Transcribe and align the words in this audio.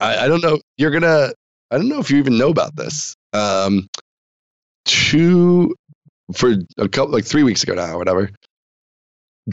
I, 0.00 0.24
I 0.24 0.28
don't 0.28 0.42
know. 0.42 0.58
You're 0.76 0.90
gonna. 0.90 1.32
I 1.70 1.76
don't 1.76 1.88
know 1.88 2.00
if 2.00 2.10
you 2.10 2.18
even 2.18 2.36
know 2.36 2.48
about 2.48 2.76
this. 2.76 3.14
Um, 3.32 3.88
two 4.84 5.74
for 6.34 6.54
a 6.78 6.88
couple 6.88 7.12
like 7.12 7.24
three 7.24 7.42
weeks 7.42 7.62
ago 7.62 7.74
now, 7.74 7.94
or 7.94 7.98
whatever. 7.98 8.30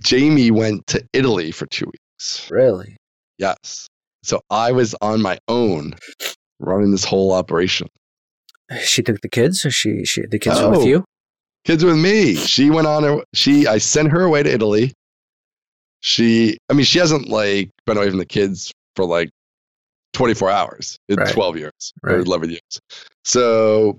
Jamie 0.02 0.52
went 0.52 0.86
to 0.88 1.04
Italy 1.14 1.52
for 1.52 1.66
two 1.68 1.86
weeks. 1.86 2.50
Really? 2.52 2.98
Yes. 3.38 3.88
So 4.24 4.42
I 4.50 4.72
was 4.72 4.96
on 5.02 5.22
my 5.22 5.38
own 5.48 5.94
running 6.60 6.92
this 6.92 7.04
whole 7.04 7.34
operation. 7.34 7.88
She 8.82 9.02
took 9.02 9.22
the 9.22 9.30
kids, 9.30 9.66
or 9.66 9.72
she 9.72 10.04
she 10.06 10.26
the 10.26 10.40
kids 10.40 10.60
were 10.60 10.72
with 10.72 10.86
you? 10.86 11.06
Kids 11.64 11.84
with 11.84 11.98
me. 11.98 12.36
She 12.36 12.70
went 12.70 12.88
on 12.88 13.04
her. 13.04 13.24
She. 13.34 13.68
I 13.68 13.78
sent 13.78 14.12
her 14.12 14.22
away 14.24 14.44
to 14.44 14.52
Italy. 14.52 14.94
She. 16.02 16.58
I 16.70 16.74
mean, 16.74 16.86
she 16.86 17.00
hasn't 17.00 17.30
like 17.30 17.70
been 17.86 17.98
away 17.98 18.10
from 18.10 18.20
the 18.20 18.26
kids 18.26 18.72
for 18.96 19.06
like 19.06 19.30
24 20.18 20.50
hours 20.50 20.98
in 21.10 21.18
Right. 21.18 21.32
12 21.32 21.58
years 21.58 21.94
or 22.04 22.18
11 22.18 22.50
years. 22.50 22.82
So 23.24 23.92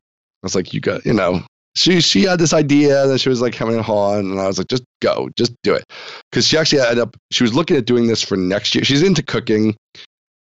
I 0.42 0.46
was 0.46 0.54
like, 0.56 0.74
you 0.74 0.80
got, 0.80 1.06
you 1.06 1.12
know, 1.12 1.42
she 1.76 2.00
she 2.00 2.22
had 2.22 2.40
this 2.40 2.52
idea 2.52 3.06
that 3.06 3.20
she 3.20 3.28
was 3.28 3.40
like 3.40 3.54
having 3.54 3.76
a 3.78 3.82
on, 3.82 4.32
and 4.32 4.40
I 4.40 4.48
was 4.48 4.58
like, 4.58 4.66
just 4.66 4.82
go, 5.00 5.28
just 5.36 5.54
do 5.62 5.74
it, 5.74 5.84
because 6.30 6.46
she 6.46 6.58
actually 6.58 6.80
ended 6.80 6.98
up. 6.98 7.16
She 7.30 7.44
was 7.44 7.54
looking 7.54 7.76
at 7.76 7.84
doing 7.84 8.08
this 8.08 8.20
for 8.20 8.36
next 8.36 8.74
year. 8.74 8.82
She's 8.82 9.02
into 9.02 9.22
cooking, 9.22 9.76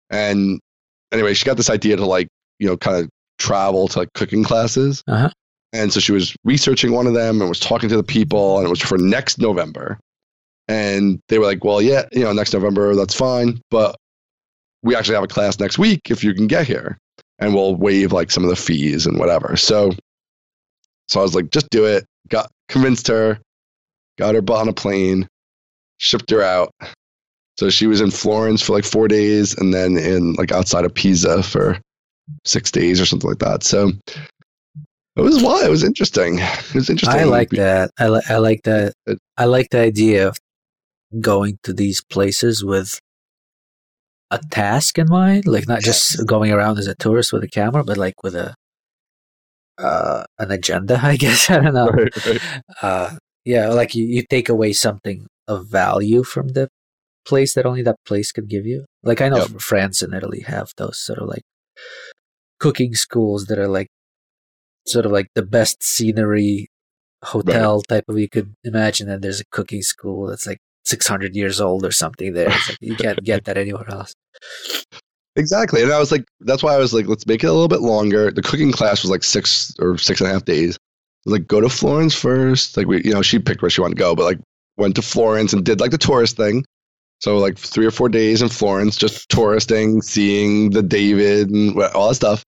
and 0.10 0.60
anyway, 1.12 1.36
she 1.36 1.46
got 1.46 1.58
this 1.58 1.70
idea 1.70 1.96
to 1.96 2.06
like, 2.06 2.28
you 2.58 2.68
know, 2.68 2.76
kind 2.76 2.98
of 2.98 3.10
travel 3.38 3.88
to 3.90 4.00
like 4.00 4.10
cooking 4.16 4.44
classes. 4.44 5.04
Uh-huh. 5.08 5.30
And 5.74 5.94
so 5.94 6.00
she 6.00 6.12
was 6.12 6.36
researching 6.44 6.92
one 6.92 7.06
of 7.06 7.14
them 7.14 7.40
and 7.40 7.50
was 7.50 7.60
talking 7.60 7.90
to 7.90 7.98
the 7.98 8.04
people, 8.04 8.58
and 8.58 8.66
it 8.66 8.70
was 8.70 8.82
for 8.82 8.98
next 8.98 9.38
November. 9.38 10.00
And 10.68 11.20
they 11.30 11.38
were 11.38 11.46
like, 11.46 11.64
well, 11.64 11.84
yeah, 11.84 12.06
you 12.14 12.24
know, 12.24 12.34
next 12.34 12.54
November, 12.54 12.96
that's 12.96 13.14
fine. 13.14 13.62
But 13.70 13.96
we 14.88 14.96
actually 14.96 15.16
have 15.16 15.24
a 15.24 15.28
class 15.28 15.60
next 15.60 15.78
week 15.78 16.10
if 16.10 16.24
you 16.24 16.34
can 16.34 16.48
get 16.48 16.66
here. 16.66 16.98
And 17.40 17.54
we'll 17.54 17.76
waive 17.76 18.14
like 18.14 18.32
some 18.32 18.44
of 18.44 18.50
the 18.50 18.56
fees 18.56 19.06
and 19.06 19.20
whatever. 19.20 19.58
So, 19.58 19.92
so 21.10 21.20
I 21.20 21.24
was 21.24 21.36
like, 21.36 21.52
just 21.52 21.70
do 21.70 21.86
it. 21.86 22.06
Got 22.30 22.50
convinced 22.70 23.08
her, 23.10 23.38
got 24.18 24.34
her 24.34 24.42
on 24.54 24.70
a 24.70 24.74
plane, 24.74 25.28
shipped 25.98 26.32
her 26.32 26.42
out. 26.42 26.72
So 27.60 27.70
she 27.70 27.86
was 27.86 28.00
in 28.00 28.12
Florence 28.12 28.62
for 28.62 28.74
like 28.74 28.86
four 28.86 29.10
days 29.10 29.54
and 29.58 29.74
then 29.74 29.98
in 29.98 30.34
like 30.34 30.54
outside 30.54 30.86
of 30.86 30.94
Pisa 30.94 31.44
for 31.44 31.78
six 32.46 32.72
days 32.72 33.02
or 33.02 33.06
something 33.06 33.30
like 33.30 33.40
that. 33.40 33.64
So 33.64 33.92
it 35.18 35.22
was 35.22 35.44
wild. 35.44 35.66
It 35.66 35.70
was 35.70 35.84
interesting. 35.84 36.40
It 36.40 36.76
was 36.76 36.90
interesting. 36.90 37.20
I 37.20 37.26
like 37.26 37.50
that. 37.52 37.92
I, 38.00 38.08
li- 38.08 38.26
I 38.30 38.38
like 38.38 38.62
that. 38.64 38.94
I 39.38 39.46
like 39.46 39.70
the 39.70 39.80
idea 39.80 40.30
of 40.30 40.38
going 41.20 41.60
to 41.64 41.74
these 41.74 42.02
places 42.02 42.64
with 42.64 43.00
a 44.32 44.40
task 44.52 44.98
in 44.98 45.08
mind, 45.08 45.48
like 45.48 45.68
not 45.68 45.82
just 45.82 46.26
going 46.26 46.52
around 46.52 46.78
as 46.80 46.88
a 46.88 46.96
tourist 46.96 47.32
with 47.32 47.44
a 47.44 47.48
camera, 47.48 47.84
but 47.84 47.98
like 47.98 48.24
with 48.24 48.36
a 48.36 48.56
uh, 49.78 50.24
an 50.40 50.52
agenda. 50.52 51.00
I 51.04 51.18
guess 51.18 51.50
I 51.50 51.60
don't 51.60 51.74
know. 51.74 51.90
Right, 51.90 52.26
right. 52.26 52.42
Uh, 52.82 53.18
yeah, 53.46 53.70
like 53.70 53.96
you, 53.96 54.06
you 54.06 54.24
take 54.30 54.50
away 54.50 54.74
something 54.74 55.28
of 55.48 55.68
value 55.68 56.24
from 56.24 56.50
the 56.50 56.68
place 57.26 57.54
that 57.54 57.66
only 57.66 57.82
that 57.84 57.98
place 58.06 58.32
can 58.32 58.46
give 58.46 58.66
you. 58.66 58.86
Like 59.04 59.22
I 59.22 59.30
know 59.30 59.38
Yep. 59.38 59.62
France 59.62 60.02
and 60.02 60.14
Italy 60.14 60.42
have 60.42 60.72
those 60.78 61.00
sort 61.00 61.20
of 61.20 61.28
like 61.30 61.44
cooking 62.60 62.96
schools 62.96 63.46
that 63.46 63.60
are 63.60 63.68
like 63.68 63.88
sort 64.88 65.06
of 65.06 65.12
like 65.12 65.28
the 65.36 65.44
best 65.44 65.84
scenery 65.84 66.68
hotel 67.24 67.82
type 67.82 68.06
of 68.08 68.18
you 68.18 68.30
could 68.30 68.54
imagine 68.64 69.08
that 69.08 69.22
there's 69.22 69.42
a 69.42 69.46
cooking 69.52 69.82
school 69.82 70.28
that's 70.28 70.46
like 70.48 70.60
600 70.88 71.36
years 71.36 71.60
old 71.60 71.86
or 71.86 71.92
something 71.92 72.34
there 72.34 72.50
like 72.50 72.78
you 72.80 72.96
can't 72.96 73.24
get 73.24 73.44
that 73.46 73.58
anywhere 73.58 73.90
else 73.90 74.14
Exactly. 75.38 75.84
And 75.84 75.94
I 75.94 76.00
was 76.00 76.12
like, 76.12 76.26
that's 76.42 76.64
why 76.64 76.74
I 76.74 76.78
was 76.78 76.94
like, 76.94 77.06
let's 77.06 77.28
make 77.28 77.44
it 77.44 77.48
a 77.48 77.54
little 77.54 77.68
bit 77.68 77.82
longer. 77.82 78.32
The 78.32 78.42
cooking 78.42 78.72
class 78.72 79.04
was 79.04 79.12
like 79.12 79.24
six 79.24 79.72
or 79.80 79.96
six 79.98 80.20
and 80.20 80.30
a 80.30 80.34
half 80.34 80.46
days. 80.46 80.76
I 80.76 81.30
was 81.30 81.34
like, 81.34 81.48
go 81.48 81.62
to 81.62 81.70
Florence 81.70 82.16
first. 82.16 82.76
Like, 82.76 82.88
we, 82.88 83.04
you 83.04 83.14
know, 83.14 83.22
she 83.22 83.38
picked 83.38 83.62
where 83.62 83.70
she 83.70 83.80
wanted 83.80 83.98
to 83.98 84.00
go, 84.00 84.16
but 84.16 84.24
like, 84.24 84.40
went 84.78 84.96
to 84.96 85.04
Florence 85.04 85.54
and 85.54 85.64
did 85.64 85.80
like 85.80 85.92
the 85.92 85.98
tourist 86.00 86.38
thing. 86.38 86.66
So, 87.20 87.38
like, 87.38 87.58
three 87.58 87.86
or 87.86 87.92
four 87.92 88.10
days 88.10 88.42
in 88.42 88.50
Florence, 88.50 88.96
just 88.96 89.30
touristing, 89.30 90.02
seeing 90.02 90.72
the 90.72 90.84
David 90.84 91.50
and 91.50 91.80
all 91.84 92.10
that 92.10 92.16
stuff. 92.16 92.44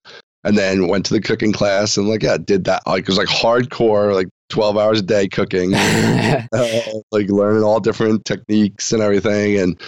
And 0.46 0.58
then 0.58 0.88
went 0.88 1.06
to 1.08 1.14
the 1.14 1.20
cooking 1.22 1.52
class 1.52 1.98
and, 1.98 2.08
like, 2.08 2.24
yeah, 2.24 2.38
did 2.38 2.64
that. 2.64 2.82
Like, 2.88 3.02
it 3.02 3.08
was 3.10 3.18
like 3.18 3.28
hardcore, 3.28 4.14
like 4.14 4.28
12 4.50 4.78
hours 4.78 5.00
a 5.00 5.04
day 5.04 5.28
cooking. 5.28 5.74
uh, 5.76 6.82
like 7.12 7.28
learning 7.30 7.64
all 7.64 7.80
different 7.80 8.24
techniques 8.26 8.92
and 8.94 9.02
everything 9.02 9.58
and 9.60 9.82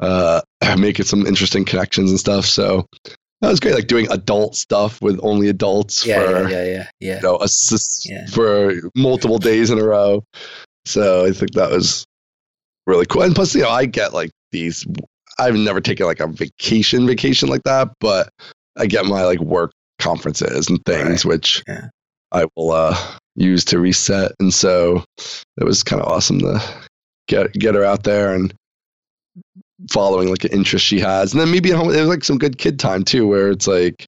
uh, 0.00 0.40
making 0.78 1.06
some 1.06 1.26
interesting 1.26 1.64
connections 1.64 2.10
and 2.10 2.20
stuff. 2.20 2.44
So 2.44 2.86
that 3.40 3.48
was 3.48 3.60
great. 3.60 3.74
Like 3.74 3.86
doing 3.86 4.06
adult 4.10 4.54
stuff 4.56 5.00
with 5.00 5.18
only 5.22 5.48
adults 5.48 6.06
yeah, 6.06 6.18
for 6.20 6.48
yeah 6.48 6.48
yeah 6.48 6.64
yeah 6.64 6.88
yeah 7.00 7.16
you 7.16 7.22
know 7.22 7.38
assists 7.38 8.08
Yeah. 8.08 8.26
for 8.26 8.74
multiple 8.94 9.38
days 9.38 9.70
in 9.70 9.78
a 9.78 9.84
row. 9.84 10.22
So 10.84 11.26
I 11.26 11.32
think 11.32 11.52
that 11.52 11.70
was 11.70 12.04
really 12.86 13.06
cool. 13.06 13.22
And 13.22 13.34
plus, 13.34 13.54
you 13.54 13.62
know, 13.62 13.70
I 13.70 13.86
get 13.86 14.12
like 14.14 14.30
these. 14.52 14.86
I've 15.38 15.54
never 15.54 15.80
taken 15.80 16.06
like 16.06 16.20
a 16.20 16.26
vacation 16.28 17.06
vacation 17.06 17.48
like 17.48 17.62
that, 17.64 17.88
but 18.00 18.28
I 18.78 18.86
get 18.86 19.04
my 19.04 19.24
like 19.24 19.40
work 19.40 19.72
conferences 20.06 20.68
and 20.68 20.78
things, 20.84 21.24
which 21.24 21.62
Yeah. 21.66 21.88
I 22.32 22.46
will 22.56 22.72
uh, 22.72 22.96
use 23.36 23.64
to 23.66 23.78
reset. 23.78 24.32
And 24.40 24.52
so 24.52 25.04
it 25.60 25.64
was 25.64 25.82
kind 25.82 26.02
of 26.02 26.08
awesome 26.08 26.38
to 26.40 26.60
get 27.28 27.52
get 27.54 27.74
her 27.74 27.84
out 27.84 28.02
there 28.04 28.34
and 28.34 28.52
following 29.90 30.28
like 30.30 30.44
an 30.44 30.52
interest 30.52 30.84
she 30.84 30.98
has, 31.00 31.32
and 31.32 31.40
then 31.40 31.50
maybe 31.50 31.70
at 31.70 31.76
home 31.76 31.90
there's 31.92 32.08
like 32.08 32.24
some 32.24 32.38
good 32.38 32.58
kid 32.58 32.78
time 32.78 33.04
too, 33.04 33.26
where 33.26 33.50
it's 33.50 33.66
like 33.66 34.06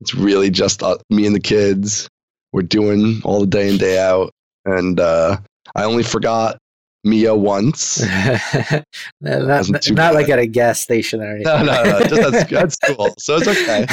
it's 0.00 0.14
really 0.14 0.50
just 0.50 0.82
uh, 0.82 0.96
me 1.10 1.26
and 1.26 1.34
the 1.34 1.40
kids. 1.40 2.08
We're 2.52 2.62
doing 2.62 3.20
all 3.24 3.40
the 3.40 3.46
day 3.46 3.68
in 3.68 3.78
day 3.78 3.98
out, 3.98 4.30
and 4.64 4.98
uh, 4.98 5.36
I 5.76 5.84
only 5.84 6.02
forgot 6.02 6.58
Mia 7.04 7.34
once. 7.34 8.02
not, 9.20 9.74
not, 9.90 10.14
like 10.14 10.28
at 10.28 10.38
a 10.38 10.46
gas 10.46 10.80
station 10.80 11.22
or 11.22 11.30
anything. 11.30 11.44
No, 11.44 11.62
no, 11.62 11.82
no, 11.82 12.00
just 12.00 12.34
at, 12.34 12.52
at 12.52 12.72
school, 12.72 13.14
so 13.18 13.36
it's 13.36 13.48
okay. 13.48 13.86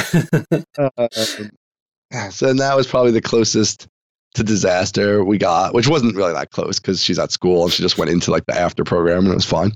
Um, 0.78 2.30
so 2.30 2.52
that 2.52 2.76
was 2.76 2.86
probably 2.86 3.12
the 3.12 3.20
closest 3.20 3.86
to 4.34 4.42
disaster 4.42 5.24
we 5.24 5.38
got, 5.38 5.74
which 5.74 5.88
wasn't 5.88 6.14
really 6.16 6.32
that 6.32 6.50
close 6.50 6.78
because 6.78 7.02
she's 7.02 7.18
at 7.18 7.32
school 7.32 7.64
and 7.64 7.72
she 7.72 7.82
just 7.82 7.98
went 7.98 8.10
into 8.10 8.30
like 8.30 8.44
the 8.46 8.58
after 8.58 8.84
program 8.84 9.24
and 9.24 9.32
it 9.32 9.34
was 9.34 9.44
fine. 9.44 9.72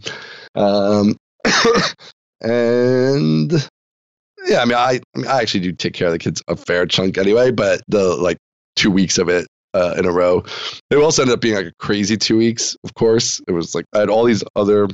Um, 0.55 1.17
and 2.43 3.53
yeah, 4.47 4.61
I 4.61 4.65
mean, 4.65 4.77
I, 4.77 5.01
I 5.15 5.19
mean, 5.19 5.27
I 5.27 5.41
actually 5.41 5.61
do 5.61 5.73
take 5.73 5.95
care 5.95 6.09
of 6.09 6.13
the 6.13 6.19
kids 6.19 6.43
a 6.49 6.57
fair 6.57 6.87
chunk 6.87 7.17
anyway, 7.17 7.51
but 7.51 7.83
the 7.89 8.17
like 8.17 8.39
two 8.77 8.91
weeks 8.91 9.19
of 9.19 9.29
it 9.29 9.47
uh, 9.75 9.95
in 9.97 10.05
a 10.05 10.13
row, 10.13 10.45
it 10.91 10.97
also 10.97 11.23
ended 11.23 11.35
up 11.35 11.41
being 11.41 11.55
like 11.55 11.67
a 11.67 11.73
crazy 11.79 12.17
two 12.17 12.37
weeks. 12.37 12.77
Of 12.85 12.95
course, 12.95 13.41
it 13.49 13.53
was 13.53 13.75
like 13.75 13.85
I 13.95 14.01
had 14.01 14.11
all 14.11 14.25
these 14.25 14.45
other 14.57 14.89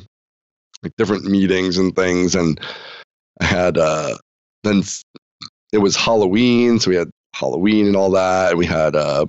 like 0.82 0.92
different 0.96 1.24
meetings 1.24 1.78
and 1.78 1.94
things, 1.94 2.34
and 2.34 2.60
I 3.40 3.44
had 3.44 3.78
uh, 3.78 4.16
then 4.64 4.82
it 5.72 5.78
was 5.78 5.96
Halloween, 5.96 6.78
so 6.78 6.90
we 6.90 6.96
had 6.96 7.10
Halloween 7.34 7.86
and 7.86 7.96
all 7.96 8.10
that, 8.12 8.50
and 8.50 8.58
we 8.58 8.66
had 8.66 8.96
uh, 8.96 9.26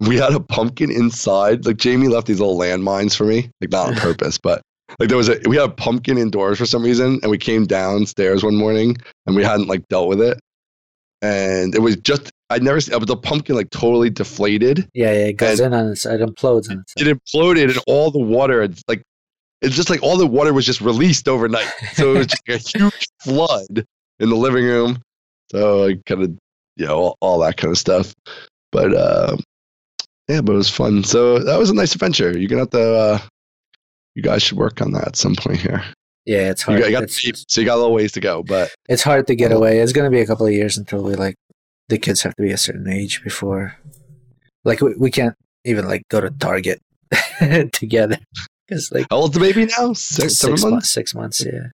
we 0.00 0.16
had 0.16 0.32
a 0.32 0.40
pumpkin 0.40 0.90
inside. 0.90 1.66
Like 1.66 1.76
Jamie 1.76 2.08
left 2.08 2.26
these 2.26 2.40
little 2.40 2.58
landmines 2.58 3.16
for 3.16 3.24
me, 3.24 3.50
like 3.60 3.70
not 3.70 3.88
on 3.88 3.94
purpose, 3.96 4.38
but 4.38 4.62
like 4.98 5.08
there 5.08 5.18
was 5.18 5.28
a 5.28 5.38
we 5.46 5.56
had 5.56 5.70
a 5.70 5.72
pumpkin 5.72 6.18
indoors 6.18 6.58
for 6.58 6.66
some 6.66 6.82
reason, 6.82 7.20
and 7.22 7.30
we 7.30 7.38
came 7.38 7.66
downstairs 7.66 8.42
one 8.42 8.56
morning 8.56 8.96
and 9.26 9.36
we 9.36 9.44
hadn't 9.44 9.68
like 9.68 9.86
dealt 9.88 10.08
with 10.08 10.20
it, 10.20 10.38
and 11.22 11.74
it 11.74 11.80
was 11.80 11.96
just 11.96 12.30
I'd 12.50 12.62
never 12.62 12.80
seen, 12.80 12.98
but 12.98 13.06
the 13.06 13.16
pumpkin 13.16 13.54
like 13.56 13.70
totally 13.70 14.10
deflated. 14.10 14.88
yeah, 14.92 15.12
yeah, 15.12 15.26
it 15.28 15.32
goes 15.34 15.60
in 15.60 15.72
on 15.72 15.90
its 15.92 16.04
it 16.04 16.20
implodes 16.20 16.68
on 16.70 16.80
itself. 16.80 16.96
It 16.96 17.16
imploded, 17.16 17.70
and 17.70 17.78
all 17.86 18.10
the 18.10 18.18
water 18.18 18.68
like 18.88 19.02
it's 19.62 19.76
just 19.76 19.88
like 19.90 20.02
all 20.02 20.16
the 20.16 20.26
water 20.26 20.52
was 20.52 20.66
just 20.66 20.80
released 20.80 21.28
overnight. 21.28 21.70
So 21.94 22.14
it 22.14 22.18
was 22.18 22.26
just 22.26 22.42
like 22.48 22.60
a 22.60 22.68
huge 22.78 23.06
flood 23.22 23.86
in 24.18 24.28
the 24.30 24.36
living 24.36 24.64
room. 24.64 24.98
So 25.52 25.86
I 25.86 25.94
kind 26.06 26.22
of 26.22 26.30
you 26.76 26.86
know 26.86 26.96
all, 26.98 27.16
all 27.20 27.38
that 27.40 27.56
kind 27.56 27.70
of 27.70 27.78
stuff, 27.78 28.14
but 28.72 28.92
uh, 28.94 29.36
yeah, 30.28 30.40
but 30.40 30.52
it 30.52 30.56
was 30.56 30.70
fun. 30.70 31.04
So 31.04 31.38
that 31.38 31.58
was 31.58 31.70
a 31.70 31.74
nice 31.74 31.94
adventure. 31.94 32.36
You're 32.36 32.48
gonna 32.48 32.62
have 32.62 32.70
to. 32.70 32.94
Uh, 32.94 33.18
you 34.16 34.22
guys 34.22 34.42
should 34.42 34.58
work 34.58 34.82
on 34.82 34.90
that 34.92 35.06
at 35.06 35.16
some 35.16 35.36
point 35.36 35.58
here. 35.58 35.84
Yeah, 36.26 36.50
it's 36.50 36.62
You 36.62 36.72
hard. 36.72 36.80
got, 36.80 36.86
you 36.88 36.92
got 36.92 37.02
it's, 37.04 37.44
so 37.48 37.60
you 37.60 37.64
got 37.64 37.76
a 37.76 37.80
little 37.80 37.94
ways 37.94 38.12
to 38.12 38.20
go, 38.20 38.42
but 38.42 38.70
it's 38.88 39.02
hard 39.04 39.26
to 39.28 39.36
get 39.36 39.52
away. 39.52 39.78
It's 39.78 39.92
gonna 39.92 40.10
be 40.10 40.20
a 40.20 40.26
couple 40.26 40.46
of 40.46 40.52
years 40.52 40.76
until 40.76 41.02
we 41.04 41.14
like 41.14 41.36
the 41.90 41.98
kids 41.98 42.22
have 42.22 42.34
to 42.36 42.42
be 42.42 42.50
a 42.52 42.56
certain 42.56 42.88
age 42.88 43.22
before, 43.22 43.76
like 44.64 44.80
we, 44.80 44.94
we 44.94 45.10
can't 45.10 45.34
even 45.64 45.86
like 45.86 46.02
go 46.08 46.20
to 46.22 46.30
Target 46.30 46.80
together 47.72 48.18
because 48.66 48.90
like 48.92 49.06
how 49.10 49.18
old's 49.18 49.34
the 49.34 49.40
baby 49.40 49.66
now? 49.78 49.92
Six, 49.92 50.36
seven 50.36 50.56
six 50.56 50.62
months. 50.62 50.64
months, 50.64 50.90
six 50.90 51.14
months, 51.14 51.44
yeah, 51.44 51.68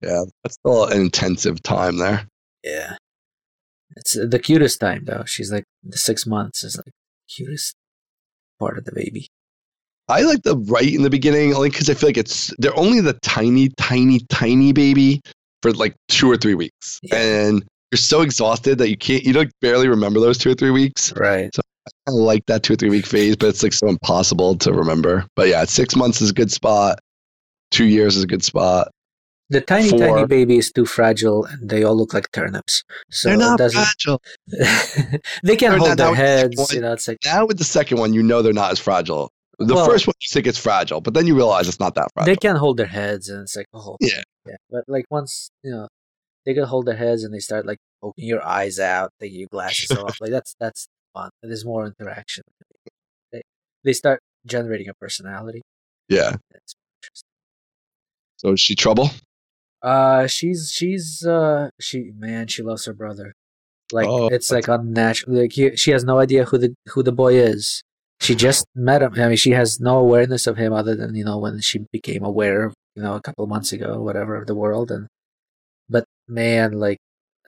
Yeah, 0.00 0.22
that's 0.44 0.54
still 0.54 0.86
an 0.86 1.00
intensive 1.00 1.62
time 1.62 1.98
there. 1.98 2.26
yeah. 2.62 2.96
It's 3.96 4.16
uh, 4.16 4.24
the 4.26 4.38
cutest 4.38 4.80
time 4.80 5.04
though. 5.04 5.24
She's 5.26 5.52
like 5.52 5.64
the 5.82 5.98
six 5.98 6.26
months 6.26 6.64
is 6.64 6.76
like 6.78 6.92
cutest 7.28 7.74
part 8.58 8.78
of 8.78 8.84
the 8.86 8.92
baby. 8.92 9.26
I 10.08 10.22
like 10.22 10.42
the 10.44 10.56
right 10.56 10.92
in 10.92 11.02
the 11.02 11.10
beginning 11.10 11.54
only 11.54 11.68
because 11.70 11.90
I 11.90 11.94
feel 11.94 12.08
like 12.08 12.16
it's 12.16 12.52
they're 12.58 12.76
only 12.78 13.00
the 13.00 13.18
tiny, 13.22 13.68
tiny, 13.76 14.20
tiny 14.30 14.72
baby. 14.72 15.20
for 15.62 15.72
like 15.72 15.94
two 16.08 16.28
or 16.30 16.36
three 16.36 16.54
weeks, 16.54 16.98
Yeah. 17.02 17.16
and 17.20 17.64
you're 17.92 17.98
so 17.98 18.22
exhausted 18.22 18.78
that 18.78 18.88
you 18.88 18.96
can't, 18.96 19.22
you 19.22 19.32
don't 19.34 19.52
barely 19.60 19.86
remember 19.86 20.18
those 20.18 20.38
two 20.38 20.50
or 20.50 20.54
three 20.54 20.70
weeks. 20.70 21.12
Right. 21.14 21.54
So 21.54 21.60
I 22.08 22.10
like 22.10 22.46
that 22.46 22.62
two 22.62 22.72
or 22.72 22.76
three 22.76 22.90
week 22.90 23.06
phase, 23.06 23.36
but 23.36 23.48
it's 23.50 23.62
like 23.62 23.72
so 23.74 23.86
impossible 23.88 24.56
to 24.56 24.72
remember. 24.72 25.26
But 25.36 25.48
yeah, 25.48 25.64
six 25.64 25.94
months 25.94 26.20
is 26.22 26.30
a 26.30 26.32
good 26.34 26.50
spot. 26.50 26.98
Two 27.70 27.84
years 27.84 28.16
is 28.16 28.24
a 28.24 28.26
good 28.26 28.42
spot. 28.42 28.88
The 29.50 29.60
tiny, 29.60 29.90
tiny 29.90 30.26
baby 30.26 30.56
is 30.56 30.72
too 30.72 30.86
fragile, 30.86 31.44
and 31.44 31.68
they 31.68 31.82
all 31.82 31.94
look 31.94 32.14
like 32.14 32.30
turnips. 32.32 32.82
So 33.10 33.28
They're 33.28 33.36
it 33.36 33.40
not 33.40 33.58
doesn't. 33.58 33.82
fragile. 33.84 34.22
they 35.42 35.56
can 35.56 35.70
They're 35.72 35.78
hold 35.78 35.88
not- 35.90 35.98
their 35.98 36.14
heads. 36.14 36.56
one- 36.56 36.66
You 36.72 36.80
know, 36.80 36.92
it's 36.94 37.06
like 37.06 37.18
Now 37.26 37.44
with 37.44 37.58
the 37.58 37.64
second 37.64 37.98
one, 37.98 38.14
you 38.14 38.22
know 38.22 38.40
they're 38.40 38.54
not 38.54 38.72
as 38.72 38.78
fragile. 38.78 39.30
The 39.58 39.74
Well- 39.74 39.84
first 39.86 40.06
one 40.06 40.14
you 40.22 40.32
think 40.32 40.46
it's 40.46 40.56
fragile, 40.58 41.02
but 41.02 41.12
then 41.12 41.26
you 41.26 41.34
realize 41.34 41.68
it's 41.68 41.78
not 41.80 41.94
that 41.96 42.08
fragile. 42.14 42.32
they 42.32 42.36
can't 42.36 42.56
hold 42.58 42.78
their 42.78 42.86
heads, 42.86 43.28
and 43.28 43.42
it's 43.42 43.54
like 43.54 43.66
oh 43.74 43.96
Yeah. 44.00 44.22
yeah. 44.46 44.56
But 44.70 44.84
like 44.88 45.04
once 45.10 45.50
you 45.62 45.70
know, 45.72 45.88
they 46.44 46.54
can 46.54 46.64
hold 46.64 46.86
their 46.86 46.96
heads, 46.96 47.24
and 47.24 47.32
they 47.34 47.38
start 47.38 47.66
like 47.66 47.78
poking 48.00 48.26
your 48.26 48.44
eyes 48.44 48.78
out, 48.78 49.10
taking 49.20 49.40
your 49.40 49.48
glasses 49.50 49.90
off. 49.96 50.20
Like 50.20 50.30
that's 50.30 50.54
that's 50.60 50.86
fun. 51.14 51.30
There's 51.42 51.64
more 51.64 51.86
interaction. 51.86 52.44
They 53.32 53.42
they 53.84 53.92
start 53.92 54.20
generating 54.46 54.88
a 54.88 54.94
personality. 54.94 55.62
yeah. 56.08 56.36
Interesting. 56.54 56.78
So 58.36 58.52
is 58.52 58.60
she 58.60 58.74
trouble? 58.74 59.10
Uh, 59.82 60.26
she's 60.26 60.70
she's 60.72 61.24
uh 61.26 61.68
she 61.80 62.12
man 62.16 62.46
she 62.48 62.62
loves 62.62 62.84
her 62.86 62.92
brother. 62.92 63.34
Like 63.92 64.06
Oh, 64.08 64.28
it's 64.28 64.50
like 64.50 64.68
unnatural. 64.68 65.36
Like 65.40 65.52
he, 65.52 65.76
she 65.76 65.90
has 65.90 66.04
no 66.04 66.18
idea 66.18 66.44
who 66.44 66.58
the 66.58 66.74
who 66.88 67.02
the 67.02 67.12
boy 67.12 67.34
is. 67.34 67.82
She 68.20 68.34
just 68.36 68.66
met 68.74 69.02
him. 69.02 69.14
I 69.16 69.26
mean, 69.28 69.36
she 69.36 69.50
has 69.50 69.80
no 69.80 69.98
awareness 69.98 70.46
of 70.46 70.56
him 70.56 70.72
other 70.72 70.94
than 70.94 71.14
you 71.14 71.24
know 71.24 71.38
when 71.38 71.60
she 71.60 71.80
became 71.92 72.24
aware, 72.24 72.64
of 72.66 72.74
you 72.94 73.02
know, 73.02 73.14
a 73.14 73.20
couple 73.20 73.42
of 73.44 73.50
months 73.50 73.72
ago, 73.72 74.00
whatever, 74.00 74.36
of 74.36 74.46
the 74.46 74.54
world. 74.54 74.90
And 74.92 75.08
man, 76.28 76.72
like 76.72 76.98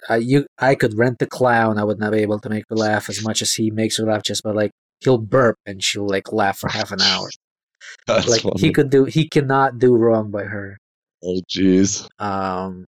I 0.08 0.16
you 0.16 0.46
I 0.58 0.74
could 0.74 0.96
rent 0.98 1.18
the 1.18 1.26
clown. 1.26 1.78
I 1.78 1.84
would 1.84 1.98
not 1.98 2.12
be 2.12 2.18
able 2.18 2.38
to 2.40 2.48
make 2.48 2.64
her 2.70 2.76
laugh 2.76 3.08
as 3.08 3.22
much 3.24 3.42
as 3.42 3.54
he 3.54 3.70
makes 3.70 3.96
her 3.98 4.04
laugh. 4.04 4.22
Just 4.22 4.42
by 4.42 4.50
like 4.52 4.70
he'll 5.00 5.18
burp 5.18 5.56
and 5.66 5.82
she'll 5.82 6.06
like 6.08 6.32
laugh 6.32 6.58
for 6.58 6.70
half 6.70 6.92
an 6.92 7.00
hour. 7.00 7.28
That's 8.06 8.28
like 8.28 8.42
funny. 8.42 8.60
he 8.60 8.72
could 8.72 8.90
do. 8.90 9.04
He 9.04 9.28
cannot 9.28 9.78
do 9.78 9.94
wrong 9.96 10.30
by 10.30 10.44
her. 10.44 10.78
Oh 11.22 11.40
jeez. 11.50 12.06
um 12.18 12.84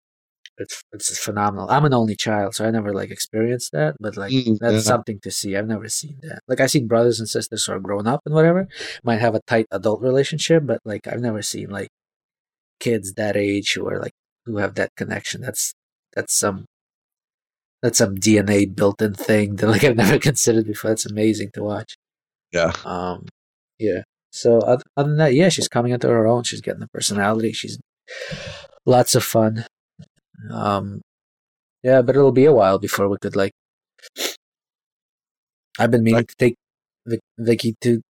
it's 0.60 0.84
it's 0.92 1.18
phenomenal 1.18 1.68
i'm 1.72 1.84
an 1.84 1.96
only 1.96 2.16
child 2.16 2.54
so 2.54 2.64
i 2.64 2.70
never 2.70 2.94
like 2.94 3.10
experienced 3.10 3.72
that 3.72 3.96
but 4.00 4.16
like 4.16 4.32
Mm, 4.32 4.60
that's 4.60 4.74
yeah. 4.74 4.80
something 4.82 5.20
to 5.24 5.32
see 5.32 5.56
i've 5.58 5.66
never 5.68 5.90
seen 5.90 6.18
that 6.22 6.42
like 6.48 6.60
i've 6.62 6.70
seen 6.70 6.86
brothers 6.88 7.20
and 7.20 7.28
sisters 7.28 7.66
who 7.66 7.74
are 7.74 7.80
grown 7.80 8.06
up 8.06 8.22
and 8.26 8.36
whatever 8.36 8.68
might 9.04 9.20
have 9.20 9.34
a 9.34 9.42
tight 9.48 9.66
adult 9.72 10.00
relationship 10.02 10.62
but 10.68 10.80
like 10.86 11.08
i've 11.08 11.22
never 11.22 11.42
seen 11.42 11.72
like 11.72 11.90
kids 12.80 13.14
that 13.14 13.36
age 13.36 13.74
who 13.74 13.88
are 13.88 14.00
like 14.00 14.14
who 14.46 14.58
have 14.58 14.76
that 14.76 14.92
connection. 14.96 15.42
That's 15.42 15.74
that's 16.14 16.34
some 16.38 16.66
that's 17.82 17.98
some 17.98 18.16
dna 18.16 18.74
built-in 18.74 19.14
thing 19.14 19.56
that 19.58 19.68
like 19.74 19.84
i've 19.84 19.96
never 19.98 20.20
considered 20.30 20.66
before. 20.68 20.92
That's 20.92 21.06
amazing 21.06 21.52
to 21.56 21.64
watch. 21.64 21.96
Yeah. 22.52 22.72
um 22.86 23.26
yeah. 23.80 24.04
So 24.32 24.60
other, 24.60 24.84
other 24.98 25.10
than 25.10 25.18
that 25.18 25.34
yeah 25.34 25.50
she's 25.50 25.68
coming 25.68 25.92
into 25.92 26.08
her 26.08 26.28
own. 26.28 26.44
She's 26.44 26.62
getting 26.62 26.80
the 26.82 26.88
personality. 26.88 27.52
She's 27.54 27.78
lots 28.86 29.16
of 29.16 29.24
fun. 29.24 29.66
Um 30.52 31.02
yeah 31.84 32.02
but 32.02 32.16
it'll 32.16 32.32
be 32.32 32.46
a 32.46 32.54
while 32.54 32.80
before 32.80 33.10
we 33.10 33.18
could 33.22 33.36
like 33.36 33.52
i've 35.80 35.92
been 35.92 36.04
meaning 36.04 36.18
Right. 36.18 36.28
to 36.28 36.36
take 36.38 36.56
vicky 37.38 37.76
to 37.82 38.02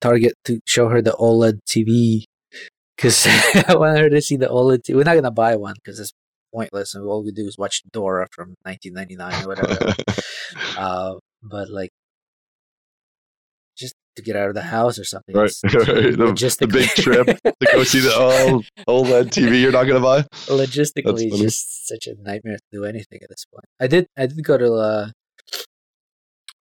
target 0.00 0.34
to 0.44 0.60
show 0.66 0.88
her 0.88 1.00
the 1.02 1.12
oled 1.12 1.58
tv 1.68 2.24
because 3.02 3.26
i 3.68 3.74
want 3.74 3.98
her 3.98 4.08
to 4.08 4.22
see 4.22 4.36
the 4.36 4.46
oled 4.46 4.78
TV. 4.82 4.94
we're 4.94 5.02
not 5.04 5.14
gonna 5.14 5.30
buy 5.30 5.56
one 5.56 5.74
because 5.74 5.98
it's 5.98 6.12
pointless 6.54 6.94
and 6.94 7.04
all 7.04 7.24
we 7.24 7.32
do 7.32 7.46
is 7.46 7.58
watch 7.58 7.82
dora 7.90 8.28
from 8.30 8.54
1999 8.62 9.44
or 9.44 9.48
whatever 9.48 9.94
uh, 10.78 11.14
but 11.42 11.68
like 11.70 11.90
just 13.76 13.94
to 14.16 14.22
get 14.22 14.36
out 14.36 14.48
of 14.50 14.54
the 14.54 14.62
house 14.62 14.98
or 14.98 15.04
something. 15.04 15.34
Right, 15.34 15.50
It's- 15.64 15.74
right. 15.74 15.86
The- 15.86 16.56
the 16.60 16.66
big 16.66 16.88
trip 16.90 17.26
to 17.26 17.66
go 17.72 17.82
see 17.84 18.00
the 18.00 18.14
old 18.14 18.66
OLED 18.86 19.30
TV 19.30 19.62
you're 19.62 19.72
not 19.72 19.84
gonna 19.84 20.00
buy. 20.00 20.22
logistically, 20.46 21.28
it's 21.32 21.40
just 21.40 21.88
such 21.88 22.06
a 22.06 22.14
nightmare 22.20 22.56
to 22.56 22.68
do 22.70 22.84
anything 22.84 23.20
at 23.22 23.30
this 23.30 23.46
point. 23.46 23.64
I 23.80 23.86
did, 23.86 24.06
I 24.16 24.26
did 24.26 24.44
go 24.44 24.58
to 24.58 24.72
uh, 24.74 25.08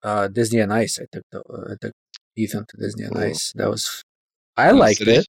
uh, 0.04 0.28
Disney 0.30 0.62
on 0.62 0.72
Ice. 0.72 1.00
I 1.02 1.06
took 1.12 1.24
the, 1.32 1.40
uh, 1.42 1.74
I 1.74 1.76
took 1.82 1.94
Ethan 2.38 2.66
to 2.70 2.78
Disney 2.78 3.06
on. 3.06 3.18
Ice. 3.18 3.52
That 3.56 3.70
was, 3.70 4.04
I 4.56 4.72
liked 4.72 5.02
it. 5.02 5.28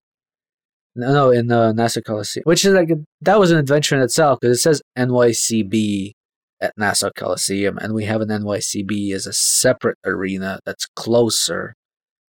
No, 0.95 1.13
no, 1.13 1.31
in 1.31 1.47
the 1.47 1.73
Nassau 1.73 2.01
Coliseum, 2.03 2.43
which 2.45 2.65
is 2.65 2.75
like 2.75 2.91
a, 2.91 2.97
that 3.23 3.39
was 3.41 3.51
an 3.51 3.59
adventure 3.59 3.97
in 3.97 4.03
itself 4.03 4.39
because 4.41 4.59
it 4.59 4.61
says 4.61 4.83
NYCB 4.99 6.13
at 6.61 6.75
Nassau 6.77 7.11
Coliseum, 7.17 7.79
and 7.79 7.95
we 7.95 8.05
have 8.05 8.21
an 8.21 8.29
NYCB 8.29 9.13
as 9.15 9.27
a 9.27 9.33
separate 9.33 9.97
arena 10.05 10.61
that's 10.67 10.87
closer, 10.95 11.75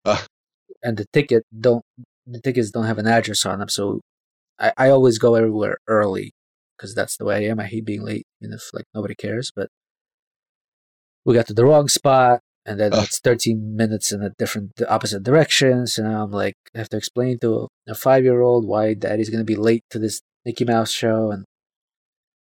Ah. 0.06 0.26
and 0.82 0.98
the 0.98 1.06
ticket 1.14 1.44
don't 1.58 1.84
the 2.26 2.40
tickets 2.40 2.72
don't 2.72 2.86
have 2.86 2.98
an 3.00 3.08
address 3.08 3.46
on 3.46 3.60
them, 3.60 3.68
so 3.70 4.00
I, 4.60 4.72
I 4.78 4.90
always 4.90 5.18
go 5.20 5.36
everywhere 5.36 5.78
early 5.88 6.32
because 6.78 6.96
that's 6.96 7.18
the 7.18 7.26
way 7.26 7.36
I 7.46 7.50
am. 7.52 7.60
I 7.60 7.66
hate 7.66 7.86
being 7.86 8.04
late, 8.04 8.26
even 8.42 8.54
if 8.54 8.70
like 8.74 8.86
nobody 8.96 9.14
cares. 9.16 9.52
But 9.54 9.68
we 11.26 11.34
got 11.34 11.48
to 11.48 11.54
the 11.54 11.66
wrong 11.66 11.90
spot, 11.90 12.40
and 12.66 12.80
then 12.80 12.94
Ugh. 12.94 13.04
it's 13.04 13.20
13 13.20 13.76
minutes 13.76 14.12
in 14.12 14.22
a 14.24 14.30
different, 14.38 14.72
the 14.78 14.90
opposite 14.90 15.24
directions, 15.24 15.98
and 15.98 16.08
I'm 16.08 16.32
like, 16.32 16.56
I 16.76 16.80
have 16.80 16.90
to 16.90 16.98
explain 16.98 17.40
to 17.40 17.68
a 17.88 17.96
five 17.96 18.24
year 18.24 18.42
old 18.42 18.66
why 18.68 18.94
daddy's 18.94 19.30
gonna 19.30 19.44
be 19.44 19.56
late 19.56 19.84
to 19.92 20.00
this 20.00 20.22
Mickey 20.46 20.66
Mouse 20.66 20.92
show. 20.92 21.32
And 21.32 21.46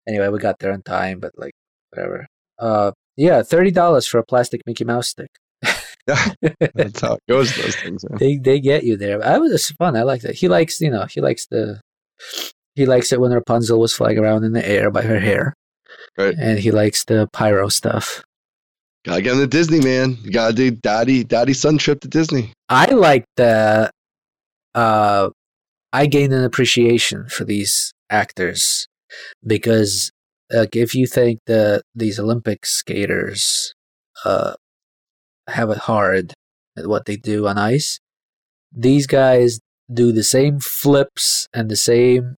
anyway, 0.07 0.29
we 0.29 0.39
got 0.39 0.59
there 0.59 0.73
on 0.73 0.83
time, 0.83 1.21
but 1.21 1.33
like 1.37 1.53
whatever. 1.91 2.27
Uh, 2.59 2.93
yeah, 3.17 3.43
thirty 3.43 3.71
dollars 3.71 4.07
for 4.07 4.19
a 4.19 4.25
plastic 4.25 4.63
Mickey 4.67 4.85
Mouse 4.85 5.09
stick. 5.09 5.31
That's 6.07 7.01
how 7.01 7.15
it 7.15 7.23
goes. 7.29 7.55
Those 7.57 7.77
things. 7.77 8.05
Yeah. 8.11 8.17
they 8.19 8.37
they 8.37 8.61
get 8.61 8.85
you 8.85 8.97
there. 8.97 9.25
I 9.25 9.39
was 9.39 9.53
just 9.53 9.77
fun. 9.77 9.97
I 9.97 10.03
liked 10.03 10.25
it. 10.25 10.37
He 10.37 10.49
likes 10.49 10.81
you 10.81 10.91
know 10.91 11.07
he 11.11 11.21
likes 11.21 11.47
the 11.47 11.81
he 12.75 12.87
likes 12.87 13.13
it 13.13 13.21
when 13.21 13.33
Rapunzel 13.33 13.79
was 13.81 13.93
flying 13.95 14.19
around 14.19 14.45
in 14.45 14.53
the 14.53 14.67
air 14.67 14.91
by 14.91 15.03
her 15.03 15.19
hair, 15.19 15.55
Right. 16.17 16.35
and 16.39 16.59
he 16.59 16.71
likes 16.71 17.05
the 17.05 17.29
pyro 17.33 17.69
stuff. 17.69 18.23
Gotta 19.05 19.23
get 19.23 19.35
into 19.35 19.47
Disney, 19.47 19.81
man. 19.81 20.19
You 20.23 20.31
gotta 20.31 20.55
do 20.55 20.71
daddy, 20.71 21.25
daddy 21.25 21.55
son 21.55 21.79
trip 21.79 22.01
to 22.01 22.09
Disney. 22.09 22.53
I 22.69 22.87
like 22.87 23.25
the 23.37 23.91
uh 24.75 25.31
I 25.93 26.07
gained 26.07 26.33
an 26.33 26.45
appreciation 26.45 27.29
for 27.29 27.45
these 27.45 27.93
actors 28.11 28.87
because 29.47 30.11
like 30.53 30.77
if 30.77 30.95
you 30.95 31.07
think 31.07 31.41
that 31.47 31.83
these 31.95 32.19
Olympic 32.19 32.67
skaters 32.67 33.75
uh 34.25 34.55
have 35.49 35.71
it 35.71 35.79
hard 35.79 36.35
at 36.77 36.87
what 36.87 37.07
they 37.07 37.17
do 37.17 37.47
on 37.47 37.57
ice, 37.57 38.01
these 38.73 39.07
guys 39.07 39.61
do 39.93 40.13
the 40.13 40.23
same 40.25 40.61
flips 40.61 41.49
and 41.55 41.71
the 41.71 41.77
same 41.77 42.37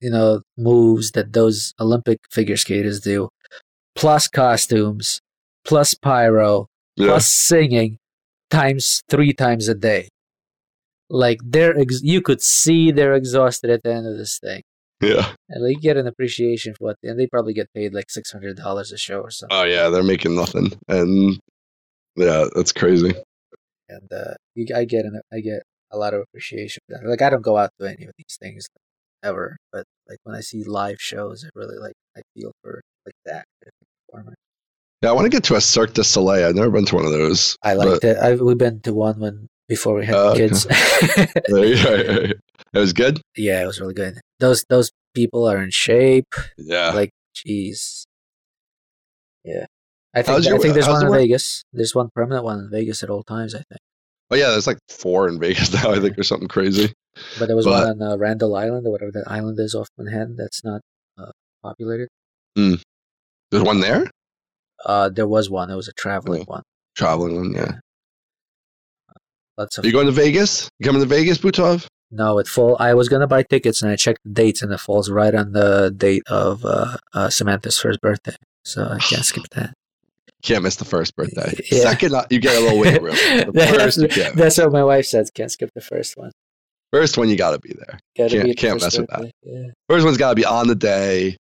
you 0.00 0.10
know 0.10 0.42
moves 0.58 1.12
that 1.12 1.32
those 1.32 1.72
Olympic 1.80 2.18
figure 2.30 2.56
skaters 2.56 3.00
do 3.00 3.28
plus 3.94 4.28
costumes 4.28 5.20
plus 5.64 5.94
pyro 5.94 6.66
Yeah. 6.96 7.08
plus 7.08 7.26
singing 7.32 7.98
times 8.50 9.02
three 9.08 9.32
times 9.32 9.68
a 9.68 9.74
day. 9.74 10.08
Like 11.08 11.38
they're 11.44 11.78
ex- 11.78 12.02
you 12.02 12.20
could 12.22 12.40
see 12.42 12.92
they're 12.92 13.14
exhausted 13.14 13.70
at 13.70 13.82
the 13.82 13.92
end 13.92 14.06
of 14.06 14.16
this 14.16 14.38
thing, 14.38 14.62
yeah. 15.02 15.32
and 15.48 15.64
they 15.64 15.74
get 15.74 15.96
an 15.96 16.06
appreciation 16.06 16.72
for 16.74 16.84
what, 16.84 16.96
and 17.02 17.18
they 17.18 17.26
probably 17.26 17.52
get 17.52 17.66
paid 17.74 17.92
like 17.92 18.10
six 18.10 18.30
hundred 18.30 18.56
dollars 18.56 18.92
a 18.92 18.96
show 18.98 19.20
or 19.20 19.30
something. 19.30 19.56
Oh 19.58 19.64
yeah, 19.64 19.88
they're 19.88 20.04
making 20.04 20.36
nothing, 20.36 20.70
and 20.86 21.40
yeah, 22.16 22.44
that's 22.54 22.70
crazy. 22.72 23.12
and 23.88 24.12
uh, 24.12 24.34
you, 24.54 24.66
I 24.74 24.84
get 24.84 25.04
an, 25.04 25.20
I 25.32 25.40
get 25.40 25.62
a 25.90 25.98
lot 25.98 26.14
of 26.14 26.20
appreciation. 26.20 26.80
For 26.88 26.98
that. 26.98 27.08
Like 27.08 27.22
I 27.22 27.30
don't 27.30 27.42
go 27.42 27.56
out 27.56 27.70
to 27.80 27.86
any 27.88 28.04
of 28.04 28.12
these 28.16 28.38
things 28.40 28.68
ever, 29.24 29.56
but 29.72 29.84
like 30.08 30.18
when 30.22 30.36
I 30.36 30.40
see 30.42 30.62
live 30.62 31.00
shows, 31.00 31.44
I 31.44 31.48
really 31.56 31.76
like 31.78 31.94
I 32.16 32.20
feel 32.36 32.52
for 32.62 32.80
like 33.04 33.14
the 33.24 33.34
actor, 33.34 33.46
the 33.64 33.70
performer. 33.72 33.89
Yeah, 35.02 35.10
I 35.10 35.12
want 35.12 35.24
to 35.24 35.30
get 35.30 35.44
to 35.44 35.54
a 35.54 35.60
Cirque 35.60 35.94
du 35.94 36.04
Soleil. 36.04 36.46
I've 36.48 36.54
never 36.54 36.70
been 36.70 36.84
to 36.86 36.94
one 36.94 37.04
of 37.06 37.12
those. 37.12 37.56
I 37.62 37.74
but- 37.74 37.88
liked 37.88 38.04
it. 38.04 38.16
I, 38.18 38.34
we've 38.34 38.58
been 38.58 38.80
to 38.82 38.92
one 38.92 39.18
when 39.20 39.48
before 39.68 39.94
we 39.94 40.06
had 40.06 40.14
okay. 40.14 40.48
kids. 40.48 40.66
it 40.70 42.36
was 42.74 42.92
good. 42.92 43.22
yeah, 43.36 43.62
it 43.62 43.66
was 43.66 43.80
really 43.80 43.94
good. 43.94 44.20
Those 44.40 44.64
those 44.68 44.90
people 45.14 45.48
are 45.48 45.62
in 45.62 45.70
shape. 45.70 46.34
Yeah. 46.58 46.90
like 46.92 47.10
jeez 47.34 48.04
yeah 49.44 49.64
i 50.14 50.20
think 50.22 50.44
How's 50.44 50.46
i 50.48 50.58
think 50.58 50.74
there's 50.74 50.88
one 50.88 51.00
the 51.00 51.06
in 51.06 51.12
vegas 51.12 51.64
there's 51.72 51.94
one 51.94 52.10
permanent 52.14 52.44
one 52.44 52.58
in 52.58 52.70
vegas 52.70 53.02
at 53.02 53.08
all 53.08 53.22
times 53.22 53.54
i 53.54 53.58
think 53.58 53.80
oh 54.30 54.36
yeah, 54.36 54.50
there's 54.50 54.66
like 54.66 54.78
four 54.88 55.28
in 55.28 55.40
Vegas 55.40 55.72
now. 55.84 55.90
I 55.92 55.98
think 55.98 56.16
or 56.18 56.22
something 56.22 56.48
crazy. 56.48 56.92
but 57.38 57.46
there 57.46 57.56
was 57.56 57.64
But- 57.64 57.98
one 57.98 58.02
on 58.02 58.12
uh, 58.12 58.16
randall 58.16 58.54
island 58.56 58.86
or 58.86 58.90
whatever 58.92 59.10
that 59.12 59.24
island 59.26 59.58
is 59.58 59.74
off 59.74 59.88
manhattan 59.98 60.36
that's 60.36 60.62
not 60.64 60.80
uh, 61.18 61.30
populated 61.62 62.08
There's 62.56 63.62
one 63.62 63.80
there. 63.80 64.10
Uh 64.86 65.08
there 65.08 65.26
was 65.28 65.48
one 65.50 65.70
it 65.70 65.76
was 65.76 65.88
a 65.88 65.92
traveling 65.92 66.42
Oh. 66.42 66.52
one 66.54 66.62
Traveling 66.96 67.36
one. 67.36 67.52
Yeah. 67.52 67.72
lots 69.56 69.78
of 69.78 69.84
Are 69.84 69.86
you 69.86 69.92
going 69.92 70.06
to 70.06 70.12
Vegas? 70.12 70.68
You 70.78 70.86
coming 70.86 71.00
to 71.02 71.06
Vegas, 71.08 71.38
Butov? 71.38 71.86
No, 72.10 72.38
it 72.38 72.48
fall. 72.48 72.76
I 72.80 72.94
was 72.94 73.08
gonna 73.08 73.28
buy 73.28 73.44
tickets 73.44 73.82
and 73.82 73.90
I 73.90 73.94
checked 73.96 74.18
the 74.24 74.32
dates, 74.32 74.62
and 74.62 74.72
it 74.72 74.80
falls 74.80 75.08
right 75.08 75.32
on 75.34 75.52
the 75.52 75.94
date 75.96 76.24
of 76.28 76.64
uh, 76.64 76.96
uh, 77.14 77.30
Samantha's 77.30 77.78
first 77.78 78.00
birthday, 78.00 78.34
so 78.64 78.82
I 78.84 78.98
can't 79.08 79.24
skip 79.24 79.44
that. 79.52 79.74
Can't 80.42 80.64
miss 80.64 80.74
the 80.76 80.84
first 80.84 81.14
birthday. 81.14 81.54
Yeah. 81.70 81.82
Second, 81.82 82.14
uh, 82.14 82.24
you 82.30 82.40
get 82.40 82.56
a 82.56 82.60
little 82.60 82.78
wiggle 82.80 83.02
room. 83.02 83.14
That's, 83.54 83.96
first, 83.96 84.34
that's 84.34 84.58
what 84.58 84.72
my 84.72 84.82
wife 84.82 85.04
says. 85.06 85.30
Can't 85.30 85.52
skip 85.52 85.70
the 85.74 85.82
first 85.82 86.16
one. 86.16 86.32
First 86.92 87.16
one, 87.18 87.28
you 87.28 87.36
got 87.36 87.50
to 87.52 87.58
be 87.60 87.72
there. 87.74 87.98
Gotta 88.16 88.30
Can't- 88.30 88.44
be 88.46 88.50
the 88.50 88.56
can't 88.56 88.80
mess 88.82 88.98
with 88.98 89.06
that. 89.10 89.30
Yeah. 89.44 89.66
First 89.88 90.04
one's 90.04 90.16
got 90.16 90.30
to 90.30 90.34
be 90.34 90.44
on 90.46 90.66
the 90.66 90.74
day. 90.74 91.36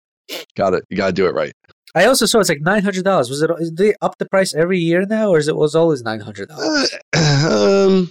Got 0.57 0.73
it. 0.73 0.83
You 0.89 0.97
got 0.97 1.07
to 1.07 1.13
do 1.13 1.27
it 1.27 1.33
right. 1.35 1.53
I 1.97 2.05
also 2.05 2.25
saw 2.25 2.39
it's 2.39 2.49
like 2.49 2.61
nine 2.61 2.83
hundred 2.83 3.03
dollars. 3.05 3.29
Was 3.29 3.41
it? 3.41 3.49
Is 3.59 3.71
they 3.73 3.95
up 4.01 4.17
the 4.19 4.27
price 4.27 4.53
every 4.53 4.79
year 4.79 5.05
now, 5.05 5.29
or 5.29 5.39
is 5.39 5.47
it 5.47 5.55
was 5.55 5.73
always 5.73 6.03
nine 6.03 6.19
hundred 6.19 6.49
dollars? 6.49 6.95
Uh, 7.15 7.87
um, 7.89 8.09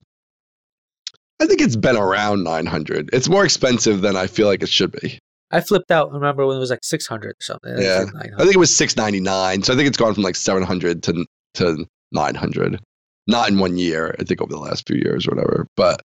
I 1.41 1.47
think 1.47 1.61
it's 1.61 1.77
been 1.77 1.97
around 1.97 2.45
900. 2.45 3.11
It's 3.13 3.29
more 3.29 3.45
expensive 3.45 4.01
than 4.01 4.17
I 4.17 4.27
feel 4.27 4.47
like 4.47 4.63
it 4.63 4.69
should 4.71 4.93
be. 4.93 5.19
I 5.51 5.61
flipped 5.61 5.91
out. 5.91 6.11
Remember 6.11 6.47
when 6.47 6.57
it 6.57 6.61
was 6.61 6.71
like 6.71 6.83
six 6.83 7.07
hundred 7.07 7.33
or 7.33 7.43
something? 7.43 7.75
Yeah. 7.79 8.07
like 8.15 8.33
I 8.35 8.39
think 8.43 8.55
it 8.55 8.59
was 8.59 8.75
699. 8.75 9.63
So 9.63 9.73
I 9.73 9.77
think 9.77 9.87
it's 9.87 9.97
gone 9.97 10.15
from 10.15 10.25
like 10.25 10.35
700 10.35 11.03
to 11.05 11.27
to 11.55 11.87
900. 12.13 12.81
Not 13.29 13.49
in 13.51 13.59
one 13.59 13.77
year. 13.77 14.15
I 14.19 14.25
think 14.25 14.41
over 14.41 14.53
the 14.53 14.59
last 14.59 14.87
few 14.89 14.97
years 14.97 15.27
or 15.27 15.35
whatever. 15.35 15.67
But 15.77 16.03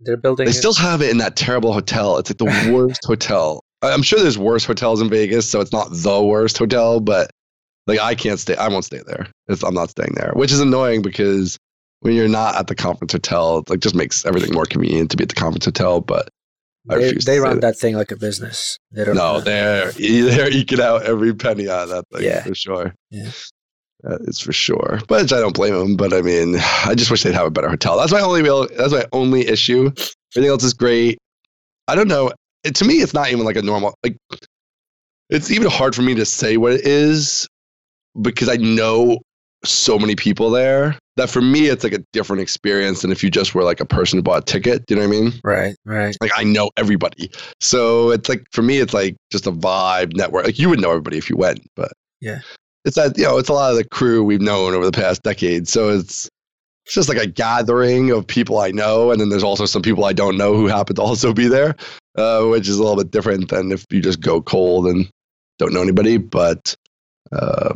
They're 0.00 0.16
building. 0.16 0.46
they 0.46 0.52
still 0.52 0.74
have 0.74 1.02
it 1.02 1.10
in 1.10 1.18
that 1.18 1.36
terrible 1.36 1.72
hotel. 1.72 2.18
It's 2.18 2.30
like 2.30 2.38
the 2.38 2.72
worst 2.72 3.04
hotel. 3.04 3.64
I'm 3.82 4.02
sure 4.02 4.20
there's 4.20 4.38
worse 4.38 4.64
hotels 4.64 5.00
in 5.00 5.08
Vegas, 5.08 5.48
so 5.50 5.60
it's 5.60 5.72
not 5.72 5.88
the 5.90 6.22
worst 6.22 6.58
hotel, 6.58 7.00
but 7.00 7.30
like 7.86 7.98
I 8.00 8.14
can't 8.14 8.38
stay. 8.38 8.56
I 8.56 8.68
won't 8.68 8.84
stay 8.84 9.00
there. 9.06 9.28
It's, 9.48 9.62
I'm 9.62 9.74
not 9.74 9.90
staying 9.90 10.14
there, 10.14 10.32
which 10.34 10.52
is 10.52 10.60
annoying 10.60 11.02
because 11.02 11.56
when 12.00 12.14
you're 12.14 12.28
not 12.28 12.56
at 12.56 12.66
the 12.66 12.74
conference 12.74 13.12
hotel, 13.12 13.58
it 13.58 13.70
like 13.70 13.80
just 13.80 13.94
makes 13.94 14.24
everything 14.26 14.52
more 14.52 14.66
convenient 14.66 15.10
to 15.12 15.16
be 15.16 15.22
at 15.22 15.28
the 15.30 15.34
conference 15.34 15.64
hotel. 15.64 16.00
But 16.00 16.28
they, 16.86 17.12
they 17.12 17.38
run 17.38 17.56
that. 17.56 17.60
that 17.62 17.78
thing 17.78 17.94
like 17.96 18.10
a 18.10 18.16
business. 18.16 18.78
They 18.90 19.04
don't. 19.04 19.16
no, 19.16 19.40
they're 19.40 19.92
they're 19.92 20.50
eking 20.50 20.80
out 20.80 21.02
every 21.02 21.34
penny 21.34 21.68
out 21.68 21.84
of 21.84 21.88
that 21.90 22.04
thing 22.12 22.24
Yeah. 22.26 22.42
for 22.44 22.54
sure. 22.54 22.94
Yeah. 23.10 23.30
That 24.02 24.20
is 24.22 24.40
for 24.40 24.52
sure. 24.52 25.00
But 25.08 25.30
I 25.30 25.40
don't 25.40 25.54
blame 25.54 25.74
them. 25.74 25.96
But 25.96 26.14
I 26.14 26.22
mean, 26.22 26.56
I 26.86 26.94
just 26.94 27.10
wish 27.10 27.22
they'd 27.22 27.34
have 27.34 27.46
a 27.46 27.50
better 27.50 27.68
hotel. 27.68 27.98
That's 27.98 28.12
my 28.12 28.20
only 28.22 28.42
real. 28.42 28.66
That's 28.68 28.92
my 28.92 29.04
only 29.12 29.46
issue. 29.46 29.90
Everything 30.34 30.50
else 30.50 30.64
is 30.64 30.72
great. 30.74 31.18
I 31.86 31.94
don't 31.96 32.08
know. 32.08 32.32
It, 32.64 32.74
to 32.76 32.84
me, 32.84 32.94
it's 32.94 33.14
not 33.14 33.30
even 33.30 33.44
like 33.44 33.56
a 33.56 33.62
normal. 33.62 33.94
Like, 34.02 34.16
it's 35.30 35.50
even 35.50 35.70
hard 35.70 35.94
for 35.94 36.02
me 36.02 36.14
to 36.14 36.24
say 36.24 36.56
what 36.56 36.72
it 36.72 36.84
is 36.84 37.48
because 38.20 38.48
I 38.48 38.56
know 38.56 39.20
so 39.64 39.98
many 39.98 40.16
people 40.16 40.50
there 40.50 40.98
that 41.16 41.28
for 41.28 41.42
me 41.42 41.66
it's 41.66 41.84
like 41.84 41.92
a 41.92 42.02
different 42.12 42.40
experience 42.40 43.02
than 43.02 43.12
if 43.12 43.22
you 43.22 43.30
just 43.30 43.54
were 43.54 43.62
like 43.62 43.80
a 43.80 43.84
person 43.84 44.18
who 44.18 44.22
bought 44.22 44.42
a 44.42 44.44
ticket. 44.44 44.86
Do 44.86 44.94
you 44.94 45.00
know 45.00 45.08
what 45.08 45.16
I 45.16 45.20
mean? 45.20 45.32
Right. 45.44 45.76
Right. 45.84 46.16
Like 46.20 46.32
I 46.34 46.44
know 46.44 46.70
everybody. 46.76 47.30
So 47.60 48.10
it's 48.10 48.28
like 48.28 48.44
for 48.52 48.62
me 48.62 48.78
it's 48.78 48.94
like 48.94 49.16
just 49.30 49.46
a 49.46 49.52
vibe 49.52 50.16
network. 50.16 50.46
Like 50.46 50.58
you 50.58 50.68
would 50.70 50.80
know 50.80 50.90
everybody 50.90 51.18
if 51.18 51.28
you 51.28 51.36
went, 51.36 51.60
but 51.76 51.92
Yeah. 52.20 52.40
It's 52.86 52.96
that 52.96 53.18
you 53.18 53.24
know, 53.24 53.36
it's 53.36 53.50
a 53.50 53.52
lot 53.52 53.70
of 53.70 53.76
the 53.76 53.84
crew 53.84 54.24
we've 54.24 54.40
known 54.40 54.74
over 54.74 54.86
the 54.86 54.92
past 54.92 55.22
decade. 55.22 55.68
So 55.68 55.90
it's 55.90 56.28
it's 56.86 56.94
just 56.94 57.10
like 57.10 57.18
a 57.18 57.26
gathering 57.26 58.10
of 58.10 58.26
people 58.26 58.58
I 58.58 58.70
know, 58.70 59.10
and 59.10 59.20
then 59.20 59.28
there's 59.28 59.42
also 59.42 59.66
some 59.66 59.82
people 59.82 60.06
I 60.06 60.14
don't 60.14 60.38
know 60.38 60.54
who 60.54 60.66
happen 60.66 60.96
to 60.96 61.02
also 61.02 61.34
be 61.34 61.46
there, 61.46 61.76
uh, 62.16 62.44
which 62.44 62.68
is 62.68 62.78
a 62.78 62.82
little 62.82 62.96
bit 62.96 63.10
different 63.10 63.48
than 63.48 63.72
if 63.72 63.84
you 63.90 64.00
just 64.00 64.20
go 64.20 64.40
cold 64.40 64.86
and 64.86 65.08
don't 65.58 65.72
know 65.72 65.82
anybody. 65.82 66.16
But, 66.16 66.74
uh, 67.32 67.72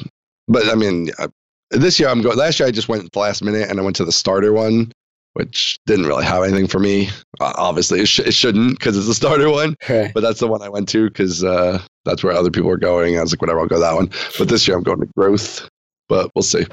but 0.49 0.69
I 0.69 0.75
mean, 0.75 1.11
uh, 1.19 1.29
this 1.71 1.99
year 1.99 2.09
I'm 2.09 2.23
going. 2.23 2.37
Last 2.37 2.59
year 2.59 2.69
I 2.69 2.73
just 2.73 2.89
went 2.89 3.15
last 3.17 3.43
minute 3.43 3.69
and 3.69 3.79
I 3.79 3.83
went 3.83 3.97
to 3.97 4.05
the 4.05 4.13
starter 4.13 4.53
one, 4.53 4.93
which 5.35 5.79
didn't 5.87 6.07
really 6.07 6.25
have 6.25 6.43
anything 6.43 6.67
for 6.67 6.79
me. 6.79 7.09
Uh, 7.41 7.53
obviously, 7.57 8.01
it, 8.01 8.07
sh- 8.07 8.21
it 8.21 8.35
shouldn't 8.35 8.79
because 8.79 8.97
it's 8.97 9.07
the 9.07 9.15
starter 9.15 9.51
one. 9.51 9.77
Right. 9.89 10.13
But 10.15 10.21
that's 10.21 10.41
the 10.41 10.49
one 10.49 10.63
I 10.63 10.69
went 10.69 10.89
to 10.91 11.09
because 11.09 11.45
uh, 11.45 11.81
that's 12.05 12.23
where 12.23 12.33
other 12.33 12.51
people 12.51 12.69
were 12.69 12.77
going. 12.77 13.19
I 13.19 13.23
was 13.23 13.33
like, 13.33 13.41
whatever, 13.41 13.61
I'll 13.61 13.67
go 13.67 13.81
that 13.81 13.95
one. 13.95 14.11
But 14.39 14.49
this 14.49 14.67
year 14.67 14.77
I'm 14.77 14.83
going 14.83 15.01
to 15.01 15.09
Growth. 15.17 15.69
But 16.09 16.31
we'll 16.35 16.43
see. 16.43 16.67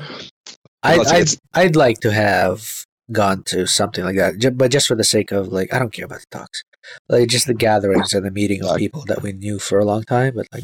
I'd, 0.84 1.08
I'd, 1.08 1.30
I'd 1.54 1.76
like 1.76 2.00
to 2.02 2.12
have 2.12 2.86
gone 3.12 3.44
to 3.44 3.68
something 3.68 4.04
like 4.04 4.16
that, 4.16 4.58
but 4.58 4.72
just 4.72 4.88
for 4.88 4.96
the 4.96 5.04
sake 5.04 5.32
of 5.32 5.50
like, 5.50 5.74
I 5.74 5.80
don't 5.80 5.94
care 5.94 6.06
about 6.06 6.20
the 6.22 6.38
talks, 6.38 6.64
like 7.10 7.30
just 7.30 7.48
the 7.48 7.54
gatherings 7.54 8.14
and 8.14 8.26
the 8.26 8.32
meeting 8.32 8.64
of 8.64 8.78
people 8.78 9.04
that 9.08 9.22
we 9.22 9.34
knew 9.34 9.60
for 9.60 9.80
a 9.80 9.86
long 9.86 10.04
time. 10.04 10.34
But 10.36 10.48
like, 10.52 10.64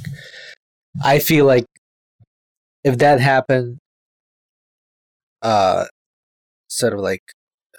I 1.04 1.20
feel 1.20 1.46
like 1.46 1.66
if 2.84 2.98
that 3.00 3.20
happened, 3.20 3.80
uh, 5.42 5.86
sort 6.70 6.94
of 6.94 7.00
like 7.00 7.24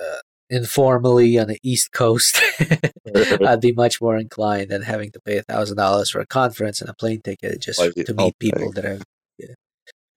uh, 0.00 0.18
informally 0.50 1.38
on 1.38 1.48
the 1.48 1.58
East 1.62 1.92
Coast, 1.92 2.40
I'd 3.46 3.60
be 3.60 3.72
much 3.72 4.00
more 4.00 4.16
inclined 4.16 4.70
than 4.70 4.82
having 4.82 5.10
to 5.12 5.20
pay 5.20 5.38
a 5.38 5.42
thousand 5.42 5.76
dollars 5.76 6.10
for 6.10 6.20
a 6.20 6.26
conference 6.26 6.80
and 6.80 6.90
a 6.90 6.94
plane 6.94 7.20
ticket 7.22 7.60
just 7.60 7.78
Like, 7.78 7.94
to 7.94 8.14
oh, 8.18 8.26
meet 8.26 8.38
people 8.38 8.72
that 8.72 8.84
have. 8.84 9.02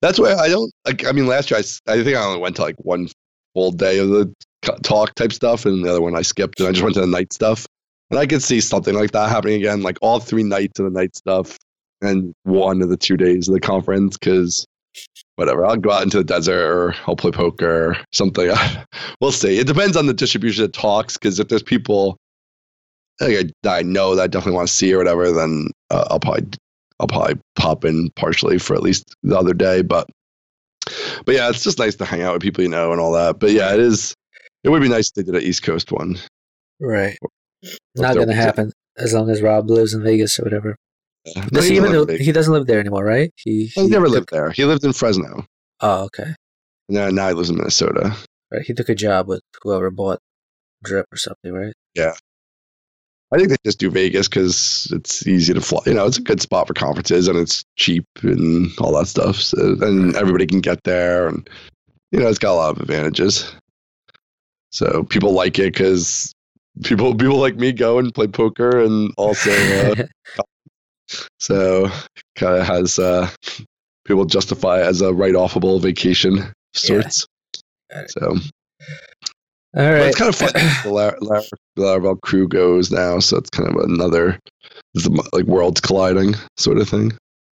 That's 0.02 0.18
why 0.18 0.34
I 0.34 0.50
don't. 0.50 0.72
Like, 0.86 1.06
I 1.06 1.12
mean, 1.12 1.28
last 1.28 1.52
year 1.52 1.60
I, 1.60 1.92
I 1.92 2.04
think 2.04 2.18
I 2.18 2.26
only 2.26 2.40
went 2.40 2.56
to 2.56 2.64
like 2.64 2.76
one 2.78 3.08
full 3.54 3.72
day 3.72 4.00
of 4.00 4.10
the 4.10 4.34
talk 4.84 5.14
type 5.16 5.32
stuff, 5.32 5.66
and 5.66 5.86
the 5.86 5.90
other 5.90 6.02
one 6.02 6.16
I 6.16 6.24
skipped, 6.24 6.60
and 6.60 6.68
I 6.68 6.72
just 6.72 6.84
went 6.84 6.96
to 6.96 7.02
the 7.02 7.08
night 7.08 7.34
stuff. 7.34 7.68
And 8.12 8.20
I 8.20 8.26
could 8.28 8.44
see 8.44 8.60
something 8.60 8.94
like 8.94 9.12
that 9.12 9.30
happening 9.30 9.56
again, 9.56 9.82
like 9.82 9.98
all 10.02 10.20
three 10.20 10.44
nights 10.44 10.80
of 10.80 10.86
the 10.86 10.92
night 10.92 11.16
stuff, 11.16 11.58
and 12.02 12.34
one 12.44 12.82
of 12.82 12.90
the 12.90 12.98
two 12.98 13.16
days 13.16 13.48
of 13.48 13.54
the 13.54 13.60
conference. 13.62 14.18
Because 14.18 14.66
whatever, 15.38 15.66
I'll 15.66 15.78
go 15.78 15.92
out 15.92 16.04
into 16.04 16.18
the 16.18 16.24
desert 16.26 16.60
or 16.62 16.94
I'll 17.08 17.16
play 17.16 17.32
poker 17.32 17.92
or 17.92 17.98
something. 18.12 18.52
we'll 19.22 19.32
see. 19.32 19.60
It 19.60 19.68
depends 19.68 19.96
on 19.96 20.08
the 20.08 20.14
distribution 20.14 20.66
of 20.66 20.74
talks. 20.74 21.18
Because 21.18 21.40
if 21.40 21.48
there's 21.48 21.64
people 21.64 22.18
like, 23.22 23.38
I- 23.38 23.50
that 23.64 23.76
I 23.76 23.82
know 23.82 24.16
that 24.16 24.24
I 24.24 24.28
definitely 24.28 24.58
want 24.58 24.68
to 24.68 24.74
see 24.74 24.94
or 24.94 24.98
whatever, 24.98 25.32
then 25.32 25.70
uh, 25.90 26.06
I'll 26.10 26.20
probably 26.20 26.48
I'll 27.00 27.08
probably 27.08 27.40
pop 27.56 27.86
in 27.86 28.10
partially 28.18 28.60
for 28.60 28.76
at 28.76 28.84
least 28.84 29.16
the 29.24 29.38
other 29.38 29.54
day. 29.54 29.84
But 29.84 30.10
but 31.26 31.36
yeah, 31.36 31.50
it's 31.50 31.64
just 31.64 31.80
nice 31.80 31.96
to 31.96 32.06
hang 32.06 32.24
out 32.24 32.34
with 32.34 32.42
people 32.42 32.62
you 32.64 32.70
know 32.70 32.92
and 32.92 33.00
all 33.00 33.14
that. 33.14 33.40
But 33.40 33.52
yeah, 33.52 33.74
it 33.74 33.80
is. 33.80 34.14
It 34.66 34.70
would 34.70 34.82
be 34.82 34.90
nice 34.90 35.08
if 35.08 35.14
they 35.14 35.24
did 35.24 35.36
an 35.36 35.42
East 35.42 35.64
Coast 35.64 35.92
one. 35.94 36.18
Right. 36.82 37.18
Not 37.96 38.16
going 38.16 38.28
to 38.28 38.34
happen 38.34 38.72
as 38.98 39.14
long 39.14 39.30
as 39.30 39.42
Rob 39.42 39.70
lives 39.70 39.94
in 39.94 40.04
Vegas 40.04 40.40
or 40.40 40.44
whatever. 40.44 40.76
Yeah. 41.26 41.46
Does 41.52 41.68
he 41.68 41.76
doesn't 41.76 41.76
even 41.76 41.92
live 41.92 42.08
live, 42.08 42.20
he 42.20 42.32
doesn't 42.32 42.54
live 42.54 42.68
there 42.68 42.80
anymore, 42.80 43.04
right? 43.06 43.32
He, 43.36 43.68
He 43.68 43.88
never 43.88 44.06
took- 44.06 44.14
lived 44.14 44.30
there. 44.32 44.52
He 44.52 44.66
lived 44.66 44.84
in 44.84 44.94
Fresno. 44.94 45.46
Oh, 45.82 46.04
okay. 46.06 46.34
Now, 46.90 47.10
now 47.10 47.28
he 47.30 47.34
lives 47.34 47.50
in 47.50 47.58
Minnesota. 47.58 48.16
Right. 48.52 48.64
He 48.66 48.74
took 48.74 48.90
a 48.90 48.96
job 48.96 49.28
with 49.28 49.42
whoever 49.62 49.90
bought 49.92 50.20
Drip 50.84 51.06
or 51.12 51.18
something, 51.18 51.54
right? 51.54 51.74
Yeah. 51.96 52.14
I 53.34 53.38
think 53.38 53.50
they 53.50 53.56
just 53.64 53.80
do 53.80 53.90
Vegas 53.90 54.28
because 54.28 54.90
it's 54.92 55.26
easy 55.26 55.54
to 55.54 55.62
fly. 55.62 55.80
You 55.86 55.94
know, 55.94 56.06
it's 56.06 56.18
a 56.18 56.22
good 56.22 56.42
spot 56.42 56.68
for 56.68 56.74
conferences 56.74 57.28
and 57.30 57.38
it's 57.40 57.64
cheap 57.78 58.04
and 58.24 58.70
all 58.80 58.92
that 58.98 59.08
stuff. 59.08 59.38
So, 59.38 59.58
and 59.82 60.14
everybody 60.18 60.46
can 60.48 60.60
get 60.60 60.84
there, 60.84 61.28
and 61.30 61.50
you 62.12 62.20
know, 62.20 62.28
it's 62.28 62.40
got 62.40 62.52
a 62.52 62.56
lot 62.56 62.76
of 62.76 62.82
advantages. 62.82 63.54
So 64.72 65.04
people 65.04 65.32
like 65.32 65.60
it 65.60 65.74
because 65.74 66.34
people 66.84 67.16
people 67.16 67.38
like 67.38 67.56
me 67.56 67.72
go 67.72 68.00
and 68.00 68.14
play 68.14 68.28
poker 68.28 68.80
and 68.80 69.14
also 69.18 69.52
uh, 69.52 69.96
so 71.40 71.90
kind 72.36 72.58
of 72.58 72.66
has 72.66 72.98
uh, 73.00 73.30
people 74.06 74.26
justify 74.26 74.80
it 74.82 74.86
as 74.86 75.02
a 75.02 75.14
write 75.14 75.34
offable 75.34 75.82
vacation 75.82 76.40
of 76.40 76.54
sorts. 76.74 77.26
It. 77.90 78.10
So 78.12 78.28
All 79.76 79.84
right. 79.92 80.08
it's 80.08 80.18
kind 80.18 80.30
of 80.30 80.36
fun. 80.36 80.52
the 80.84 80.90
Lar- 80.92 81.18
Lar- 81.22 81.42
Laravel 81.78 82.22
crew 82.22 82.48
goes 82.48 82.92
now, 82.92 83.20
so 83.20 83.38
it's 83.38 83.50
kind 83.50 83.70
of 83.70 83.76
another 83.84 84.40
like 85.34 85.46
worlds 85.46 85.82
colliding 85.82 86.36
sort 86.58 86.78
of 86.78 86.90
thing. 86.90 87.12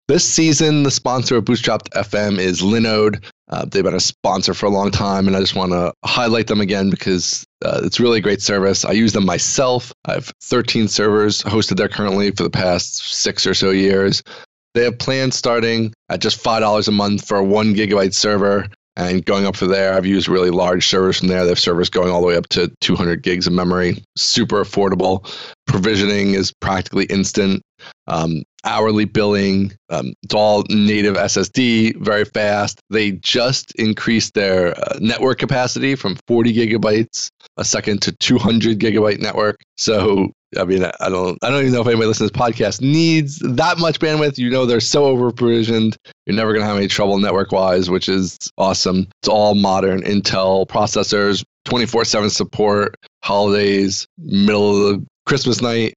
This 0.06 0.28
season, 0.28 0.82
the 0.82 0.90
sponsor 0.90 1.37
of 1.37 1.46
Bootstrapped 1.46 1.88
FM 1.94 2.38
is 2.38 2.61
Linode. 2.61 3.25
Uh, 3.49 3.64
they've 3.64 3.82
been 3.82 3.94
a 3.94 4.00
sponsor 4.00 4.52
for 4.52 4.66
a 4.66 4.70
long 4.70 4.90
time, 4.90 5.26
and 5.26 5.34
I 5.34 5.40
just 5.40 5.54
want 5.54 5.73
to 5.73 5.94
highlight 6.04 6.46
them 6.46 6.61
again 6.61 6.90
because 6.90 7.46
uh, 7.64 7.80
it's 7.82 7.99
really 7.99 8.18
a 8.18 8.23
great 8.23 8.42
service. 8.42 8.84
I 8.84 8.92
use 8.92 9.14
them 9.14 9.25
myself. 9.25 9.94
I 10.04 10.12
have 10.12 10.30
13 10.42 10.88
servers 10.88 11.40
hosted 11.42 11.78
there 11.78 11.88
currently 11.88 12.30
for 12.32 12.42
the 12.42 12.50
past 12.50 13.14
six 13.14 13.46
or 13.46 13.54
so 13.54 13.70
years. 13.70 14.23
They 14.75 14.84
have 14.84 14.99
plans 14.99 15.37
starting 15.37 15.94
at 16.11 16.20
just 16.20 16.44
$5 16.44 16.87
a 16.87 16.90
month 16.90 17.26
for 17.26 17.38
a 17.38 17.44
one 17.44 17.75
gigabyte 17.75 18.12
server 18.12 18.66
and 18.96 19.25
going 19.25 19.46
up 19.46 19.56
from 19.56 19.68
there. 19.68 19.94
I've 19.94 20.04
used 20.04 20.28
really 20.28 20.50
large 20.50 20.87
servers 20.87 21.18
from 21.18 21.28
there. 21.28 21.44
They 21.44 21.49
have 21.49 21.58
servers 21.58 21.88
going 21.88 22.11
all 22.11 22.20
the 22.20 22.26
way 22.26 22.37
up 22.37 22.49
to 22.50 22.70
200 22.82 23.23
gigs 23.23 23.46
of 23.46 23.54
memory. 23.54 24.04
Super 24.16 24.62
affordable. 24.62 25.26
Provisioning 25.66 26.34
is 26.34 26.52
practically 26.61 27.06
instant. 27.06 27.62
Um, 28.06 28.42
hourly 28.64 29.04
billing. 29.04 29.73
Um, 29.90 30.14
it's 30.23 30.35
all 30.35 30.64
native 30.68 31.16
SSD, 31.16 31.97
very 31.97 32.25
fast. 32.25 32.80
They 32.90 33.12
just 33.12 33.75
increased 33.76 34.35
their 34.35 34.78
uh, 34.78 34.99
network 35.00 35.38
capacity 35.38 35.94
from 35.94 36.16
40 36.26 36.54
gigabytes 36.54 37.28
a 37.56 37.64
second 37.64 38.02
to 38.02 38.12
200 38.12 38.78
gigabyte 38.78 39.21
network. 39.21 39.61
So 39.76 40.33
I 40.59 40.64
mean, 40.64 40.85
I 40.85 41.09
don't, 41.09 41.38
I 41.42 41.50
don't 41.50 41.61
even 41.61 41.73
know 41.73 41.80
if 41.80 41.87
anybody 41.87 42.06
listening 42.06 42.28
to 42.28 42.33
this 42.33 42.40
podcast 42.40 42.80
needs 42.80 43.38
that 43.40 43.78
much 43.78 43.99
bandwidth. 43.99 44.38
You 44.38 44.50
know, 44.50 44.66
they're 44.66 44.80
so 44.80 45.04
over 45.04 45.30
provisioned. 45.33 45.97
You're 46.26 46.37
never 46.37 46.52
going 46.52 46.62
to 46.62 46.66
have 46.66 46.76
any 46.76 46.88
trouble 46.88 47.18
network 47.18 47.52
wise, 47.52 47.90
which 47.90 48.09
is 48.09 48.38
awesome. 48.59 49.09
It's 49.21 49.28
all 49.28 49.54
modern 49.54 50.02
Intel 50.02 50.66
processors, 50.66 51.44
24 51.64 52.04
7 52.04 52.30
support, 52.30 52.97
holidays, 53.23 54.06
middle 54.18 54.76
of 54.76 55.00
the 55.00 55.06
Christmas 55.26 55.61
night, 55.61 55.94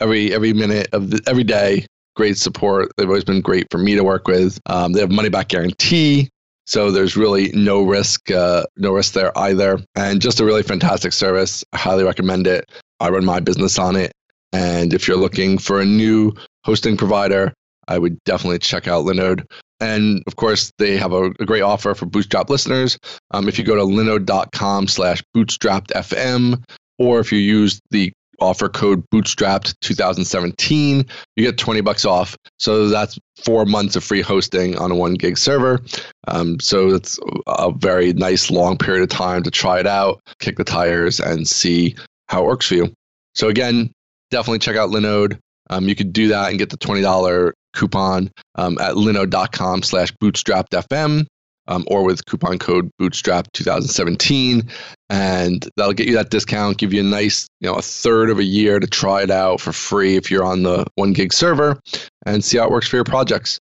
every 0.00 0.32
every 0.32 0.52
minute 0.52 0.88
of 0.92 1.10
the, 1.10 1.20
every 1.26 1.44
day. 1.44 1.86
Great 2.18 2.36
support. 2.36 2.90
They've 2.96 3.08
always 3.08 3.22
been 3.22 3.40
great 3.40 3.68
for 3.70 3.78
me 3.78 3.94
to 3.94 4.02
work 4.02 4.26
with. 4.26 4.58
Um, 4.66 4.92
they 4.92 4.98
have 4.98 5.12
money 5.12 5.28
back 5.28 5.46
guarantee. 5.46 6.28
So 6.66 6.90
there's 6.90 7.16
really 7.16 7.52
no 7.52 7.84
risk, 7.84 8.28
uh, 8.32 8.64
no 8.76 8.90
risk 8.90 9.12
there 9.12 9.30
either, 9.38 9.78
and 9.94 10.20
just 10.20 10.40
a 10.40 10.44
really 10.44 10.64
fantastic 10.64 11.12
service. 11.12 11.62
I 11.72 11.78
highly 11.78 12.02
recommend 12.02 12.48
it. 12.48 12.72
I 12.98 13.10
run 13.10 13.24
my 13.24 13.38
business 13.38 13.78
on 13.78 13.94
it, 13.94 14.10
and 14.52 14.92
if 14.92 15.06
you're 15.06 15.16
looking 15.16 15.58
for 15.58 15.80
a 15.80 15.84
new 15.84 16.32
hosting 16.64 16.96
provider, 16.96 17.54
I 17.86 17.98
would 17.98 18.18
definitely 18.24 18.58
check 18.58 18.88
out 18.88 19.06
Linode. 19.06 19.44
And 19.78 20.20
of 20.26 20.34
course, 20.34 20.72
they 20.78 20.96
have 20.96 21.12
a, 21.12 21.26
a 21.38 21.46
great 21.46 21.62
offer 21.62 21.94
for 21.94 22.06
Bootstrap 22.06 22.50
listeners. 22.50 22.98
Um, 23.30 23.46
if 23.46 23.60
you 23.60 23.64
go 23.64 23.76
to 23.76 23.82
linode.com 23.82 24.88
slash 24.88 25.22
bootstrappedfm, 25.36 26.64
or 26.98 27.20
if 27.20 27.30
you 27.30 27.38
use 27.38 27.80
the 27.92 28.12
offer 28.40 28.68
code 28.68 29.04
bootstrapped 29.10 29.74
2017 29.80 31.04
you 31.36 31.44
get 31.44 31.58
20 31.58 31.80
bucks 31.80 32.04
off. 32.04 32.36
So 32.58 32.88
that's 32.88 33.18
four 33.36 33.64
months 33.64 33.96
of 33.96 34.04
free 34.04 34.20
hosting 34.20 34.76
on 34.78 34.90
a 34.90 34.94
one 34.94 35.14
gig 35.14 35.38
server. 35.38 35.80
Um, 36.26 36.58
so 36.60 36.88
it's 36.88 37.18
a 37.46 37.72
very 37.72 38.12
nice 38.12 38.50
long 38.50 38.76
period 38.78 39.02
of 39.02 39.08
time 39.08 39.42
to 39.42 39.50
try 39.50 39.80
it 39.80 39.86
out 39.86 40.20
kick 40.40 40.56
the 40.56 40.64
tires 40.64 41.20
and 41.20 41.46
see 41.46 41.96
how 42.28 42.42
it 42.42 42.46
works 42.46 42.66
for 42.66 42.74
you. 42.74 42.92
So 43.34 43.48
again 43.48 43.90
definitely 44.30 44.58
check 44.58 44.76
out 44.76 44.90
linode. 44.90 45.38
Um, 45.70 45.88
you 45.88 45.94
could 45.94 46.12
do 46.12 46.28
that 46.28 46.50
and 46.50 46.58
get 46.58 46.70
the 46.70 46.78
$20 46.78 47.52
coupon 47.74 48.30
um, 48.54 48.78
at 48.78 48.94
linode.com 48.94 49.82
slash 49.82 50.12
bootstrappedfm 50.22 51.26
um, 51.68 51.84
or 51.86 52.02
with 52.02 52.24
coupon 52.26 52.58
code 52.58 52.90
bootstrap 52.98 53.46
2017 53.52 54.68
and 55.10 55.68
that'll 55.76 55.92
get 55.92 56.06
you 56.08 56.14
that 56.14 56.30
discount 56.30 56.78
give 56.78 56.92
you 56.92 57.00
a 57.00 57.04
nice 57.04 57.46
you 57.60 57.68
know 57.70 57.74
a 57.76 57.82
third 57.82 58.30
of 58.30 58.38
a 58.38 58.44
year 58.44 58.80
to 58.80 58.86
try 58.86 59.22
it 59.22 59.30
out 59.30 59.60
for 59.60 59.72
free 59.72 60.16
if 60.16 60.30
you're 60.30 60.44
on 60.44 60.62
the 60.64 60.84
one 60.96 61.12
gig 61.12 61.32
server 61.32 61.78
and 62.26 62.42
see 62.44 62.58
how 62.58 62.64
it 62.64 62.70
works 62.70 62.88
for 62.88 62.96
your 62.96 63.04
projects 63.04 63.58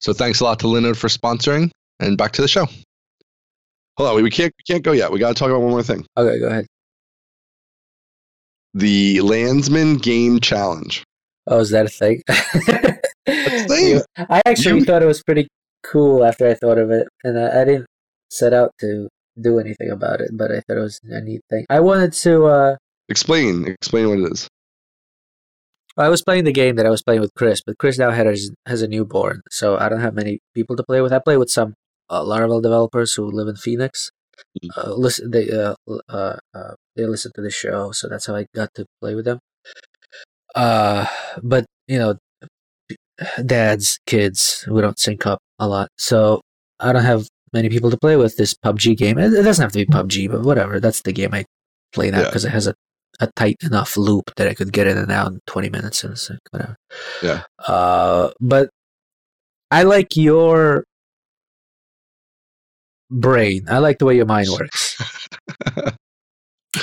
so 0.00 0.12
thanks 0.12 0.40
a 0.40 0.44
lot 0.44 0.58
to 0.58 0.66
linode 0.66 0.96
for 0.96 1.08
sponsoring 1.08 1.70
and 2.00 2.18
back 2.18 2.32
to 2.32 2.42
the 2.42 2.48
show 2.48 2.66
hold 3.96 4.08
on 4.16 4.22
we 4.22 4.30
can't 4.30 4.52
we 4.58 4.72
can't 4.72 4.82
go 4.82 4.92
yet 4.92 5.12
we 5.12 5.18
got 5.18 5.28
to 5.28 5.34
talk 5.34 5.48
about 5.50 5.60
one 5.60 5.70
more 5.70 5.82
thing 5.82 6.04
Okay, 6.16 6.38
go 6.40 6.46
ahead. 6.48 6.66
the 8.74 9.20
landsman 9.20 9.96
game 9.96 10.40
challenge 10.40 11.04
Oh, 11.46 11.58
is 11.58 11.70
that 11.70 11.86
a 11.86 11.88
thing? 11.88 12.22
thing. 13.26 14.00
I 14.16 14.40
actually 14.46 14.78
You- 14.80 14.84
thought 14.84 15.02
it 15.02 15.06
was 15.06 15.22
pretty 15.22 15.48
cool 15.82 16.24
after 16.24 16.48
I 16.48 16.54
thought 16.54 16.78
of 16.78 16.90
it, 16.90 17.08
and 17.24 17.38
I, 17.38 17.62
I 17.62 17.64
didn't 17.64 17.86
set 18.30 18.52
out 18.52 18.72
to 18.80 19.08
do 19.40 19.58
anything 19.58 19.90
about 19.90 20.20
it, 20.20 20.30
but 20.32 20.50
I 20.50 20.60
thought 20.60 20.78
it 20.78 20.80
was 20.80 21.00
a 21.04 21.20
neat 21.20 21.42
thing. 21.50 21.64
I 21.70 21.80
wanted 21.80 22.12
to. 22.12 22.46
Uh, 22.46 22.76
explain 23.08 23.66
explain 23.66 24.08
what 24.08 24.18
it 24.18 24.32
is 24.32 24.48
I 25.96 26.08
was 26.08 26.22
playing 26.22 26.44
the 26.44 26.52
game 26.52 26.76
that 26.76 26.86
I 26.86 26.90
was 26.90 27.02
playing 27.02 27.20
with 27.20 27.34
Chris, 27.34 27.60
but 27.60 27.78
Chris 27.78 27.98
now 27.98 28.10
has 28.10 28.50
has 28.66 28.82
a 28.82 28.88
newborn, 28.88 29.42
so 29.50 29.76
I 29.76 29.88
don't 29.88 30.00
have 30.00 30.14
many 30.14 30.40
people 30.54 30.76
to 30.76 30.82
play 30.82 31.00
with. 31.00 31.12
I 31.12 31.18
play 31.18 31.36
with 31.36 31.50
some 31.50 31.74
uh, 32.08 32.22
Laravel 32.22 32.62
developers 32.62 33.14
who 33.14 33.30
live 33.30 33.48
in 33.48 33.56
Phoenix. 33.56 34.10
Mhm. 34.62 34.70
Uh, 34.76 34.94
listen, 34.94 35.30
they 35.30 35.50
uh, 35.50 35.74
uh, 36.08 36.36
uh, 36.54 36.74
they 36.96 37.04
listen 37.04 37.32
to 37.34 37.42
the 37.42 37.50
show, 37.50 37.92
so 37.92 38.08
that's 38.08 38.26
how 38.26 38.36
I 38.36 38.46
got 38.54 38.72
to 38.74 38.86
play 39.00 39.14
with 39.14 39.24
them. 39.24 39.40
Uh, 40.54 41.06
but 41.42 41.66
you 41.86 41.98
know, 41.98 42.14
dads, 43.44 43.98
kids, 44.06 44.64
we 44.70 44.80
don't 44.80 44.98
sync 44.98 45.26
up 45.26 45.40
a 45.60 45.68
lot, 45.68 45.88
so 45.96 46.40
I 46.80 46.92
don't 46.92 47.04
have 47.04 47.28
many 47.52 47.68
people 47.68 47.90
to 47.90 47.96
play 47.98 48.16
with 48.16 48.36
this 48.36 48.54
PUBG 48.64 48.96
game. 48.96 49.18
It, 49.18 49.32
it 49.32 49.42
doesn't 49.42 49.62
have 49.62 49.72
to 49.72 49.78
be 49.78 49.86
PUBG, 49.86 50.30
but 50.30 50.42
whatever. 50.42 50.80
That's 50.80 51.02
the 51.02 51.12
game 51.12 51.32
I 51.34 51.44
play 51.92 52.10
now 52.10 52.18
Yeah. 52.20 52.24
because 52.26 52.44
it 52.44 52.50
has 52.50 52.66
a 52.66 52.74
a 53.22 53.28
tight 53.36 53.56
enough 53.62 53.98
loop 53.98 54.30
that 54.36 54.48
I 54.48 54.54
could 54.54 54.72
get 54.72 54.86
in 54.86 54.96
and 54.96 55.12
out 55.12 55.30
in 55.30 55.40
20 55.46 55.68
minutes 55.68 56.02
and 56.04 56.12
it's 56.14 56.30
like, 56.30 56.38
whatever. 56.52 56.76
Yeah. 57.22 57.42
Uh, 57.68 58.30
but 58.40 58.70
I 59.70 59.82
like 59.82 60.16
your 60.16 60.84
brain. 63.10 63.66
I 63.68 63.76
like 63.78 63.98
the 63.98 64.06
way 64.06 64.16
your 64.16 64.24
mind 64.24 64.48
works. 64.58 64.96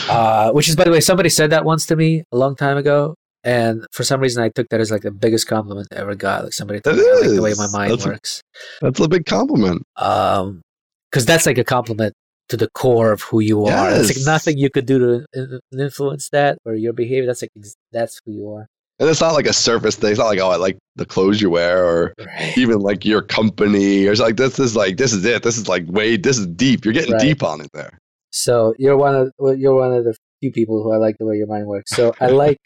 Uh, 0.09 0.51
which 0.51 0.69
is, 0.69 0.75
by 0.75 0.83
the 0.83 0.91
way, 0.91 0.99
somebody 0.99 1.29
said 1.29 1.49
that 1.49 1.65
once 1.65 1.87
to 1.87 1.95
me 1.95 2.23
a 2.31 2.37
long 2.37 2.55
time 2.55 2.77
ago. 2.77 3.15
And 3.47 3.85
for 3.93 4.03
some 4.03 4.19
reason, 4.19 4.43
I 4.43 4.49
took 4.49 4.67
that 4.69 4.81
as 4.81 4.91
like 4.91 5.03
the 5.03 5.11
biggest 5.11 5.47
compliment 5.47 5.87
I 5.93 5.95
ever 6.03 6.15
got. 6.15 6.43
Like 6.43 6.53
somebody 6.53 6.81
told 6.81 6.97
me 6.97 7.03
like 7.21 7.29
the 7.29 7.41
way 7.41 7.53
my 7.57 7.69
mind 7.71 7.91
That's 7.93 8.05
a- 8.05 8.09
works. 8.09 8.41
that's 8.81 8.99
a 8.99 9.07
big 9.07 9.25
compliment 9.25 9.83
Um, 9.95 10.61
because 11.09 11.25
that's 11.25 11.45
like 11.45 11.57
a 11.57 11.63
compliment 11.63 12.13
to 12.49 12.57
the 12.57 12.69
core 12.81 13.11
of 13.13 13.21
who 13.21 13.39
you 13.39 13.65
are. 13.65 13.89
It's 13.91 14.09
like 14.17 14.25
nothing 14.25 14.57
you 14.57 14.69
could 14.69 14.85
do 14.85 14.99
to 15.33 15.59
influence 15.71 16.29
that 16.29 16.57
or 16.65 16.75
your 16.75 16.93
behavior. 16.93 17.25
That's 17.25 17.41
like 17.41 17.51
that's 17.93 18.19
who 18.25 18.31
you 18.33 18.49
are. 18.51 18.67
and 18.99 19.07
it's 19.09 19.21
not 19.21 19.33
like 19.33 19.45
a 19.45 19.53
surface 19.53 19.95
thing 19.95 20.09
it's 20.11 20.19
not 20.19 20.25
like 20.33 20.39
oh 20.39 20.49
i 20.49 20.55
like 20.67 20.77
the 20.95 21.05
clothes 21.05 21.39
you 21.41 21.49
wear 21.51 21.85
or 21.85 22.13
Right. 22.19 22.57
even 22.57 22.79
like 22.79 23.05
your 23.05 23.21
company 23.21 24.07
or 24.07 24.11
it's 24.11 24.19
like 24.27 24.37
this 24.37 24.57
is 24.59 24.75
like 24.75 24.97
this 24.97 25.13
is 25.13 25.23
it 25.23 25.43
this 25.43 25.57
is 25.57 25.67
like 25.73 25.83
way 25.87 26.17
this 26.17 26.37
is 26.39 26.47
deep 26.47 26.83
you're 26.83 26.93
getting 26.99 27.13
Right. 27.13 27.21
deep 27.27 27.43
on 27.43 27.61
it 27.61 27.69
there 27.73 27.93
So 28.31 28.73
you're 28.79 28.97
one 28.97 29.15
of 29.21 29.25
you're 29.61 29.75
one 29.75 29.93
of 29.93 30.03
the 30.03 30.15
few 30.41 30.51
people 30.51 30.81
who 30.83 30.91
I 30.91 30.97
like 30.97 31.15
the 31.19 31.25
way 31.29 31.35
your 31.37 31.47
mind 31.55 31.67
works. 31.67 31.91
So 31.95 32.13
I 32.19 32.27
like 32.45 32.57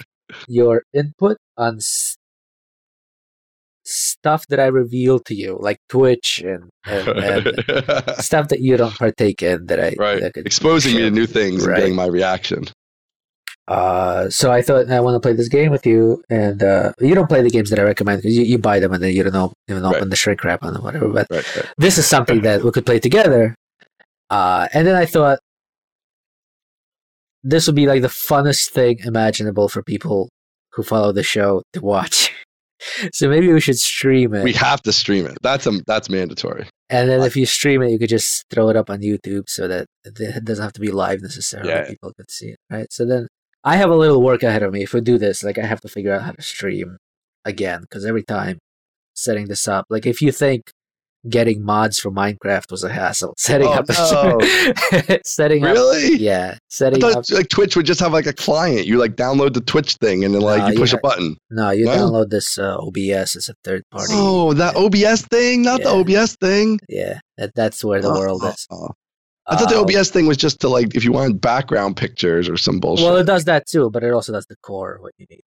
your 0.48 0.84
input 0.94 1.38
on 1.58 1.78
s- 1.78 2.17
stuff 3.84 4.46
that 4.48 4.60
I 4.60 4.67
reveal 4.67 5.20
to 5.20 5.34
you, 5.36 5.58
like 5.60 5.78
Twitch 5.89 6.39
and, 6.46 6.70
and, 6.86 7.08
and 7.08 8.15
stuff 8.24 8.48
that 8.50 8.60
you 8.62 8.78
don't 8.78 8.94
partake 8.98 9.41
in. 9.41 9.65
That 9.67 9.80
I 9.80 9.96
right 9.98 10.22
that 10.22 10.34
could 10.34 10.46
exposing 10.46 10.96
me 10.96 11.02
to 11.02 11.12
new 11.12 11.26
things 11.26 11.65
Right. 11.65 11.74
and 11.76 11.82
getting 11.82 11.96
my 11.96 12.06
reaction 12.06 12.65
Uh, 13.67 14.30
so 14.30 14.52
I 14.52 14.62
thought 14.62 14.89
I 14.91 15.00
want 15.00 15.15
to 15.15 15.20
play 15.26 15.34
this 15.34 15.48
game 15.48 15.72
with 15.72 15.86
you, 15.86 16.22
and 16.30 16.62
uh, 16.62 16.91
you 17.00 17.15
don't 17.15 17.30
play 17.30 17.41
the 17.41 17.50
games 17.50 17.70
that 17.70 17.80
I 17.80 17.84
recommend 17.84 18.22
because 18.22 18.36
you, 18.38 18.44
you 18.44 18.58
buy 18.58 18.80
them 18.80 18.91
and 18.94 19.02
then 19.02 19.13
you 19.15 19.24
don't 19.24 19.34
know, 19.34 19.54
even 19.70 19.86
open 19.86 20.00
Right. 20.02 20.10
the 20.10 20.15
shrink 20.15 20.44
wrap 20.44 20.63
on 20.63 20.74
them, 20.74 20.84
whatever. 20.84 21.08
But 21.10 21.28
right. 21.32 21.46
this 21.78 21.98
is 21.98 22.06
something 22.06 22.41
that 22.41 22.63
we 22.63 22.72
could 22.72 22.86
play 22.86 23.00
together. 23.00 23.56
Uh, 24.30 24.67
and 24.74 24.86
then 24.88 24.96
I 24.96 25.06
thought 25.06 25.39
this 27.43 27.67
would 27.67 27.75
be 27.75 27.88
like 27.88 28.01
the 28.01 28.08
funnest 28.08 28.69
thing 28.69 28.99
imaginable 29.04 29.69
for 29.69 29.82
people 29.82 30.30
who 30.73 30.84
follow 30.84 31.12
the 31.12 31.23
show 31.23 31.63
to 31.73 31.82
watch. 31.82 32.32
so 33.13 33.30
maybe 33.30 33.51
we 33.51 33.62
should 33.62 33.77
stream 33.77 34.34
it. 34.34 34.43
we 34.43 34.54
have 34.54 34.82
to 34.82 34.91
stream 34.91 35.27
it 35.27 35.38
that's 35.43 35.67
a, 35.67 35.71
that's 35.86 36.10
mandatory 36.10 36.65
and 36.91 37.10
then 37.10 37.21
if 37.21 37.38
you 37.38 37.45
stream 37.45 37.82
it, 37.82 37.89
you 37.89 37.97
could 37.97 38.10
just 38.10 38.43
throw 38.49 38.67
it 38.67 38.75
up 38.75 38.89
on 38.89 38.99
YouTube 38.99 39.47
so 39.47 39.65
that 39.69 39.88
it 40.04 40.43
doesn't 40.43 40.62
have 40.62 40.73
to 40.73 40.82
be 40.82 40.91
live 40.91 41.21
necessarily. 41.21 41.69
Yeah. 41.69 41.88
People 41.88 42.12
could 42.13 42.30
see 42.30 42.47
it, 42.47 42.60
right? 42.69 42.91
So 42.91 43.06
then 43.06 43.27
I 43.63 43.77
have 43.77 43.89
a 43.89 43.95
little 43.95 44.21
work 44.21 44.43
ahead 44.43 44.62
of 44.62 44.73
me. 44.73 44.84
If 44.84 44.93
we 44.93 44.99
do 44.99 45.17
this, 45.17 45.41
like 45.41 45.58
I 45.58 45.65
have 45.65 45.80
to 45.82 45.88
figure 45.88 46.13
out 46.13 46.23
how 46.23 46.32
to 46.34 46.41
stream 46.41 46.97
again 47.45 47.82
because 47.82 48.06
every 48.06 48.23
time 48.23 48.60
setting 49.13 49.47
this 49.47 49.69
up, 49.69 49.86
like 49.89 50.06
if 50.06 50.21
you 50.21 50.34
think 50.34 50.71
getting 51.29 51.63
mods 51.63 51.99
for 51.99 52.12
Minecraft 52.12 52.71
was 52.71 52.84
a 52.84 52.89
hassle, 52.91 53.34
setting 53.38 53.67
Oh, 53.67 53.71
up, 53.73 53.89
a, 53.89 55.19
setting 55.25 55.63
up, 55.63 55.73
really 55.73 56.15
yeah, 56.17 56.53
I 56.55 56.60
setting 56.69 56.99
thought 57.01 57.17
up. 57.17 57.23
like 57.31 57.49
Twitch 57.49 57.75
would 57.75 57.86
just 57.86 57.99
have 57.99 58.13
like 58.13 58.25
a 58.25 58.34
client. 58.34 58.86
You 58.88 58.97
like 58.97 59.15
download 59.15 59.53
the 59.53 59.62
Twitch 59.62 59.95
thing 59.95 60.23
and 60.25 60.34
then 60.34 60.41
like 60.41 60.73
you 60.73 60.79
push 60.79 60.93
a 60.93 60.97
button. 60.97 61.38
No, 61.49 61.69
you 61.71 61.86
No? 61.86 61.91
download 61.91 62.29
this 62.29 62.57
uh, 62.57 62.77
OBS. 62.79 63.36
It's 63.36 63.49
a 63.49 63.53
third 63.63 63.84
party. 63.91 64.13
Oh, 64.15 64.53
that 64.53 64.75
yeah, 64.75 65.10
OBS 65.12 65.21
thing, 65.27 65.62
not 65.62 65.81
Yeah. 65.81 65.89
the 65.89 65.95
OBS 66.19 66.36
thing. 66.38 66.79
yeah, 66.89 67.19
that, 67.38 67.51
that's 67.55 67.84
where 67.84 68.01
the 68.01 68.10
world 68.10 68.41
Oh, 68.43 68.49
is. 68.49 68.67
oh. 68.71 68.89
I 69.47 69.57
thought 69.57 69.69
the 69.69 69.77
Uh, 69.77 69.81
OBS 69.81 70.10
thing 70.12 70.27
was 70.27 70.38
just 70.38 70.60
to 70.62 70.69
like 70.69 70.95
if 70.95 71.03
you 71.03 71.12
wanted 71.12 71.41
background 71.41 71.97
pictures 71.97 72.47
or 72.49 72.57
some 72.57 72.79
bullshit. 72.79 73.05
Well, 73.05 73.17
it 73.17 73.25
does 73.25 73.45
that 73.45 73.67
too, 73.67 73.89
but 73.89 74.03
it 74.03 74.12
also 74.13 74.31
does 74.31 74.45
the 74.47 74.55
core 74.63 74.97
what 75.01 75.13
you 75.17 75.25
need. 75.29 75.41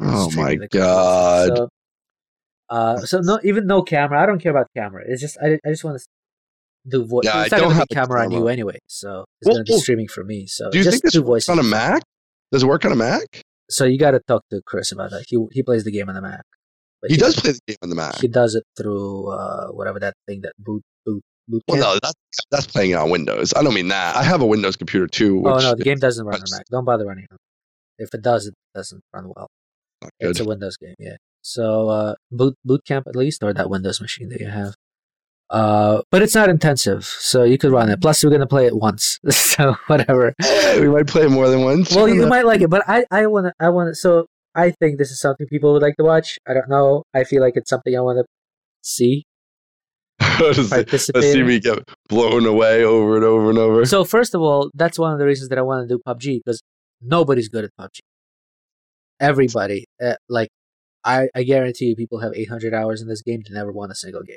oh 0.00 0.30
my 0.32 0.56
god! 0.70 1.56
So, 1.56 1.68
uh, 2.68 2.98
so 2.98 3.20
no, 3.20 3.38
even 3.44 3.66
no 3.66 3.82
camera. 3.82 4.20
I 4.22 4.26
don't 4.26 4.40
care 4.40 4.50
about 4.50 4.66
camera. 4.76 5.04
It's 5.06 5.20
just 5.20 5.38
I, 5.42 5.58
I 5.64 5.70
just 5.70 5.84
want 5.84 5.98
to 5.98 6.04
do 6.88 7.04
voice. 7.04 7.24
Yeah, 7.24 7.44
it's 7.44 7.52
I 7.52 7.58
not 7.58 7.62
don't 7.64 7.74
have 7.74 7.86
a 7.90 7.94
camera 7.94 8.22
on 8.22 8.30
you 8.30 8.48
anyway, 8.48 8.78
so 8.86 9.24
it's 9.40 9.46
Well, 9.48 9.56
gonna 9.56 9.64
be 9.64 9.72
well, 9.72 9.80
streaming 9.80 10.08
for 10.08 10.24
me. 10.24 10.46
So 10.46 10.70
Do 10.70 10.78
you 10.78 10.84
just 10.84 11.02
think 11.02 11.12
this 11.12 11.20
works 11.20 11.48
on 11.48 11.58
a 11.58 11.62
Mac? 11.62 12.02
Does 12.52 12.62
it 12.62 12.66
work 12.66 12.84
on 12.84 12.92
a 12.92 12.96
Mac? 12.96 13.42
So 13.68 13.84
you 13.84 13.98
got 13.98 14.12
to 14.12 14.20
talk 14.28 14.42
to 14.50 14.62
Chris 14.64 14.92
about 14.92 15.10
that. 15.10 15.24
He 15.28 15.44
he 15.52 15.62
plays 15.62 15.84
the 15.84 15.90
game 15.90 16.08
on 16.08 16.14
the 16.14 16.22
Mac. 16.22 16.42
But 17.02 17.10
He 17.10 17.16
does 17.16 17.38
play 17.38 17.52
the 17.52 17.60
game 17.66 17.76
on 17.82 17.88
the 17.90 17.96
Mac. 17.96 18.20
He 18.20 18.28
does 18.28 18.54
it 18.54 18.64
through 18.76 19.28
uh, 19.28 19.68
whatever 19.68 19.98
that 20.00 20.14
thing 20.26 20.42
that 20.42 20.52
boot 20.58 20.82
boot 21.04 21.22
boot 21.48 21.62
Well, 21.68 21.80
no, 21.80 21.98
that's 22.00 22.14
that's 22.50 22.66
playing 22.66 22.92
it 22.92 22.94
on 22.94 23.10
Windows. 23.10 23.52
I 23.54 23.62
don't 23.62 23.74
mean 23.74 23.88
that. 23.88 24.16
I 24.16 24.22
have 24.22 24.40
a 24.40 24.46
Windows 24.46 24.76
computer 24.76 25.06
too. 25.06 25.36
Which 25.38 25.52
oh 25.52 25.58
no, 25.58 25.74
the 25.74 25.84
game 25.84 25.98
doesn't 25.98 26.24
run 26.24 26.36
on 26.40 26.46
Mac. 26.50 26.64
Don't 26.70 26.84
bother 26.84 27.06
running 27.06 27.24
it. 27.30 27.36
If 27.98 28.14
it 28.14 28.22
does, 28.22 28.46
it 28.46 28.54
doesn't 28.74 29.02
run 29.12 29.32
well. 29.34 29.48
It's 30.20 30.40
a 30.40 30.44
Windows 30.44 30.76
game, 30.76 30.94
yeah. 30.98 31.16
So 31.46 31.88
uh, 31.88 32.14
boot 32.32 32.56
boot 32.64 32.84
camp 32.84 33.06
at 33.06 33.14
least, 33.14 33.40
or 33.44 33.54
that 33.54 33.70
Windows 33.70 34.00
machine 34.00 34.30
that 34.30 34.40
you 34.40 34.48
have. 34.48 34.74
Uh, 35.48 36.02
but 36.10 36.20
it's 36.20 36.34
not 36.34 36.48
intensive, 36.48 37.04
so 37.04 37.44
you 37.44 37.56
could 37.56 37.70
run 37.70 37.88
it. 37.88 38.00
Plus, 38.00 38.24
we're 38.24 38.30
gonna 38.30 38.48
play 38.48 38.66
it 38.66 38.76
once, 38.76 39.20
so 39.30 39.76
whatever. 39.86 40.34
We 40.80 40.88
might 40.88 41.06
play 41.06 41.22
it 41.22 41.30
more 41.30 41.48
than 41.48 41.62
once. 41.62 41.94
Well, 41.94 42.08
you 42.08 42.26
might 42.26 42.44
like 42.44 42.60
it, 42.60 42.68
but 42.68 42.82
I 42.88 43.06
I 43.10 43.26
want 43.28 43.46
to 43.46 43.52
I 43.60 43.68
want 43.70 43.90
to. 43.90 43.94
So 43.94 44.26
I 44.56 44.72
think 44.72 44.98
this 44.98 45.10
is 45.10 45.20
something 45.20 45.46
people 45.46 45.72
would 45.72 45.82
like 45.82 45.96
to 45.96 46.04
watch. 46.04 46.36
I 46.46 46.52
don't 46.52 46.68
know. 46.68 47.04
I 47.14 47.22
feel 47.22 47.40
like 47.40 47.54
it's 47.56 47.70
something 47.70 47.96
I 47.96 48.00
want 48.00 48.18
to 48.18 48.24
see. 48.82 49.24
to 50.20 50.52
see, 50.52 50.54
to 50.54 50.64
see 50.64 50.68
participating. 50.68 51.46
me 51.46 51.60
get 51.60 51.78
blown 52.08 52.44
away 52.44 52.84
over 52.84 53.14
and 53.16 53.24
over 53.24 53.48
and 53.50 53.58
over. 53.58 53.86
So 53.86 54.04
first 54.04 54.34
of 54.34 54.42
all, 54.42 54.70
that's 54.74 54.98
one 54.98 55.12
of 55.12 55.20
the 55.20 55.24
reasons 55.24 55.48
that 55.50 55.58
I 55.58 55.62
want 55.62 55.88
to 55.88 55.94
do 55.94 56.02
PUBG 56.06 56.40
because 56.44 56.60
nobody's 57.00 57.48
good 57.48 57.64
at 57.64 57.70
PUBG. 57.80 58.00
Everybody, 59.20 59.86
uh, 60.04 60.16
like, 60.28 60.50
I, 61.06 61.28
I 61.34 61.44
guarantee 61.44 61.86
you, 61.86 61.96
people 61.96 62.18
have 62.20 62.32
800 62.34 62.74
hours 62.74 63.00
in 63.00 63.08
this 63.08 63.22
game 63.22 63.42
to 63.44 63.52
never 63.52 63.72
won 63.72 63.90
a 63.90 63.94
single 63.94 64.22
game. 64.22 64.36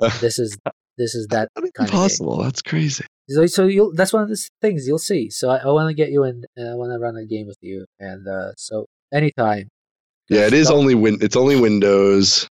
This 0.20 0.38
is 0.38 0.56
this 0.98 1.14
is 1.14 1.26
that 1.28 1.48
That's 1.54 1.70
kind 1.72 1.88
of 1.88 1.94
impossible. 1.94 2.42
That's 2.42 2.62
crazy. 2.62 3.04
So, 3.28 3.46
so 3.46 3.66
you'll 3.66 3.92
that's 3.94 4.12
one 4.12 4.22
of 4.22 4.28
the 4.28 4.48
things 4.60 4.86
you'll 4.86 4.98
see. 4.98 5.30
So 5.30 5.48
I, 5.50 5.58
I 5.58 5.66
want 5.68 5.88
to 5.88 5.94
get 5.94 6.10
you 6.10 6.24
in, 6.24 6.44
and 6.56 6.68
I 6.68 6.74
want 6.74 6.92
to 6.92 6.98
run 6.98 7.16
a 7.16 7.24
game 7.24 7.46
with 7.46 7.58
you, 7.60 7.86
and 7.98 8.26
uh, 8.28 8.52
so 8.56 8.86
anytime. 9.12 9.68
Yeah, 10.28 10.46
it 10.46 10.52
is 10.52 10.70
only 10.70 10.94
win. 10.94 11.18
It's 11.20 11.36
only 11.36 11.58
Windows. 11.60 12.48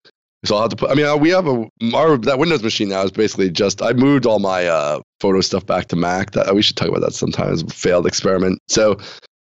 So 0.45 0.55
I'll 0.55 0.61
have 0.61 0.69
to 0.71 0.75
put. 0.75 0.89
I 0.89 0.95
mean, 0.95 1.05
uh, 1.05 1.17
we 1.17 1.29
have 1.29 1.47
a 1.47 1.67
our 1.93 2.17
that 2.17 2.39
Windows 2.39 2.63
machine 2.63 2.89
now 2.89 3.03
is 3.03 3.11
basically 3.11 3.49
just. 3.49 3.81
I 3.81 3.93
moved 3.93 4.25
all 4.25 4.39
my 4.39 4.67
uh, 4.67 5.01
photo 5.19 5.41
stuff 5.41 5.65
back 5.65 5.87
to 5.87 5.95
Mac. 5.95 6.31
That 6.31 6.53
we 6.55 6.61
should 6.61 6.77
talk 6.77 6.87
about 6.87 7.01
that 7.01 7.13
sometimes. 7.13 7.63
Failed 7.73 8.07
experiment. 8.07 8.59
So 8.67 8.97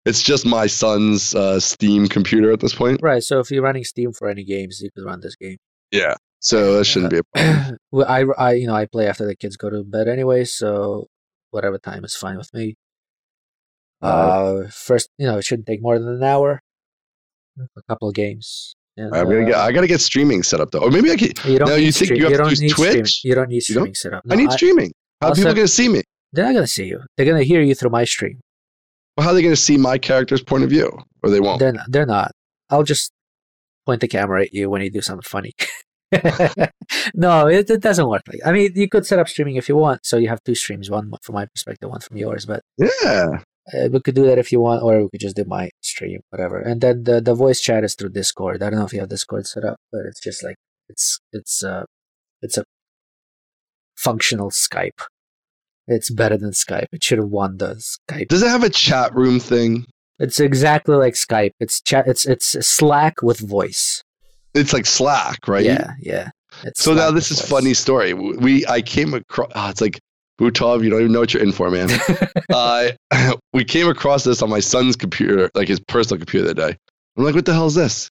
it's 0.07 0.21
just 0.23 0.45
my 0.45 0.67
son's 0.67 1.35
uh, 1.35 1.59
Steam 1.59 2.07
computer 2.07 2.51
at 2.51 2.59
this 2.59 2.73
point. 2.73 2.99
Right. 3.01 3.21
So 3.23 3.39
if 3.39 3.51
you're 3.51 3.63
running 3.63 3.83
Steam 3.83 4.11
for 4.13 4.27
any 4.29 4.43
games, 4.43 4.79
you 4.81 4.89
could 4.95 5.05
run 5.05 5.19
this 5.21 5.35
game. 5.35 5.57
Yeah. 5.91 6.15
So 6.39 6.77
that 6.77 6.85
shouldn't 6.85 7.11
be 7.11 7.19
a 7.19 7.23
problem. 7.35 7.77
well, 7.91 8.07
I, 8.07 8.23
I, 8.37 8.53
you 8.53 8.67
know, 8.67 8.75
I 8.75 8.85
play 8.85 9.07
after 9.07 9.25
the 9.25 9.35
kids 9.35 9.57
go 9.57 9.69
to 9.69 9.83
bed 9.83 10.07
anyway, 10.07 10.45
so 10.45 11.07
whatever 11.51 11.77
time 11.77 12.05
is 12.05 12.15
fine 12.15 12.37
with 12.37 12.53
me. 12.53 12.75
Uh, 14.01 14.67
first, 14.69 15.09
you 15.17 15.25
know, 15.25 15.37
it 15.39 15.45
shouldn't 15.45 15.67
take 15.67 15.81
more 15.81 15.97
than 15.97 16.07
an 16.09 16.23
hour. 16.23 16.61
A 17.59 17.81
couple 17.89 18.07
of 18.07 18.13
games. 18.13 18.75
And, 18.97 19.15
I'm 19.15 19.25
gonna 19.25 19.45
get. 19.45 19.55
uh, 19.55 19.61
I 19.63 19.71
gotta 19.71 19.87
get 19.87 19.99
streaming 20.01 20.43
set 20.43 20.59
up 20.59 20.71
though. 20.71 20.79
Or 20.79 20.91
maybe 20.91 21.11
I 21.11 21.15
can. 21.15 21.29
You 21.45 21.57
don't 21.59 21.69
No, 21.69 21.75
you 21.75 21.91
think 21.91 22.05
stream- 22.05 22.17
you 22.19 22.23
have 22.25 22.33
to 22.33 22.37
don't 22.37 22.49
use 22.51 22.61
need 22.61 22.69
stream- 22.71 22.93
Twitch? 22.93 23.21
You 23.23 23.35
don't 23.35 23.49
need 23.49 23.67
You 23.67 23.75
don't? 23.75 23.83
streaming 23.83 23.95
set 23.95 24.13
up. 24.13 24.23
I 24.29 24.35
need 24.35 24.51
streaming. 24.51 24.91
How 25.21 25.27
are 25.27 25.29
I'll 25.31 25.35
people 25.35 25.53
gonna 25.53 25.67
see 25.67 25.89
me? 25.89 26.03
They're 26.33 26.45
not 26.45 26.53
gonna 26.53 26.67
see 26.67 26.85
you. 26.85 27.01
They're 27.15 27.25
gonna 27.25 27.43
hear 27.43 27.61
you 27.61 27.73
through 27.73 27.89
my 27.89 28.03
stream. 28.05 28.39
Well, 29.17 29.23
how 29.25 29.31
are 29.31 29.33
they 29.33 29.41
gonna 29.41 29.55
see 29.55 29.77
my 29.77 29.97
character's 29.97 30.43
point 30.43 30.63
of 30.63 30.69
view? 30.69 30.91
Or 31.23 31.29
they 31.29 31.39
won't. 31.39 31.59
They're 31.59 31.73
not, 31.73 31.85
they're 31.91 32.05
not. 32.05 32.31
I'll 32.69 32.83
just 32.83 33.11
point 33.85 34.01
the 34.01 34.07
camera 34.07 34.43
at 34.43 34.53
you 34.53 34.69
when 34.69 34.81
you 34.81 34.91
do 34.91 35.01
something 35.01 35.23
funny. 35.23 35.53
no, 37.15 37.47
it, 37.47 37.69
it 37.69 37.81
doesn't 37.81 38.07
work 38.07 38.21
like. 38.27 38.39
I 38.45 38.51
mean, 38.51 38.71
you 38.75 38.87
could 38.87 39.05
set 39.05 39.19
up 39.19 39.27
streaming 39.27 39.55
if 39.55 39.67
you 39.67 39.75
want, 39.75 40.05
so 40.05 40.17
you 40.17 40.29
have 40.29 40.43
two 40.43 40.55
streams, 40.55 40.89
one 40.89 41.11
from 41.21 41.35
my 41.35 41.45
perspective, 41.45 41.89
one 41.89 41.99
from 42.01 42.17
yours. 42.17 42.45
But 42.45 42.61
Yeah. 42.77 43.39
uh, 43.73 43.89
we 43.91 43.99
could 44.01 44.15
do 44.15 44.25
that 44.25 44.37
if 44.37 44.51
you 44.51 44.59
want, 44.61 44.83
or 44.83 45.01
we 45.03 45.09
could 45.09 45.21
just 45.21 45.35
do 45.35 45.43
my 45.45 45.69
stream, 45.81 46.21
whatever. 46.29 46.59
And 46.59 46.79
then 46.81 47.03
the 47.03 47.19
the 47.21 47.33
voice 47.33 47.59
chat 47.59 47.83
is 47.83 47.95
through 47.95 48.09
Discord. 48.09 48.61
I 48.63 48.69
don't 48.69 48.79
know 48.79 48.85
if 48.85 48.93
you 48.93 48.99
have 48.99 49.09
Discord 49.09 49.47
set 49.47 49.63
up, 49.65 49.77
but 49.91 50.01
it's 50.05 50.21
just 50.21 50.43
like 50.43 50.55
it's 50.89 51.19
it's 51.33 51.63
uh 51.63 51.83
it's 52.41 52.57
a 52.57 52.63
functional 53.95 54.51
Skype. 54.51 55.01
It's 55.87 56.09
better 56.09 56.37
than 56.37 56.51
Skype. 56.51 56.87
It 56.91 57.03
should 57.03 57.17
have 57.19 57.29
won 57.29 57.57
the 57.57 57.75
Skype. 57.75 58.27
Does 58.27 58.43
it 58.43 58.49
have 58.49 58.63
a 58.63 58.69
chat 58.69 59.15
room 59.15 59.39
thing? 59.39 59.85
It's 60.19 60.39
exactly 60.39 60.95
like 60.95 61.13
Skype. 61.13 61.51
It's 61.59 61.81
chat. 61.81 62.07
It's 62.07 62.25
it's 62.25 62.47
Slack 62.67 63.21
with 63.21 63.39
voice. 63.39 64.01
It's 64.53 64.73
like 64.73 64.85
Slack, 64.85 65.47
right? 65.47 65.63
Yeah, 65.63 65.91
yeah. 65.99 66.29
It's 66.63 66.81
So 66.81 66.93
now 66.93 67.11
this 67.11 67.29
is 67.31 67.39
voice. 67.39 67.49
funny 67.49 67.73
story. 67.73 68.13
We 68.13 68.65
I 68.67 68.81
came 68.81 69.13
across. 69.13 69.51
Oh, 69.55 69.69
it's 69.69 69.79
like 69.81 69.99
Butov. 70.41 70.83
You 70.83 70.89
don't 70.89 71.01
even 71.01 71.11
know 71.11 71.19
what 71.19 71.33
you're 71.33 71.43
in 71.43 71.51
for, 71.51 71.69
man. 71.69 71.89
uh, 72.53 72.89
we 73.53 73.63
came 73.63 73.87
across 73.87 74.23
this 74.23 74.41
on 74.41 74.49
my 74.49 74.59
son's 74.59 74.95
computer, 74.95 75.49
like 75.53 75.67
his 75.67 75.79
personal 75.79 76.17
computer, 76.19 76.47
that 76.47 76.55
day. 76.55 76.75
I'm 77.17 77.23
like, 77.23 77.35
what 77.35 77.45
the 77.45 77.53
hell 77.53 77.67
is 77.67 77.75
this? 77.75 78.09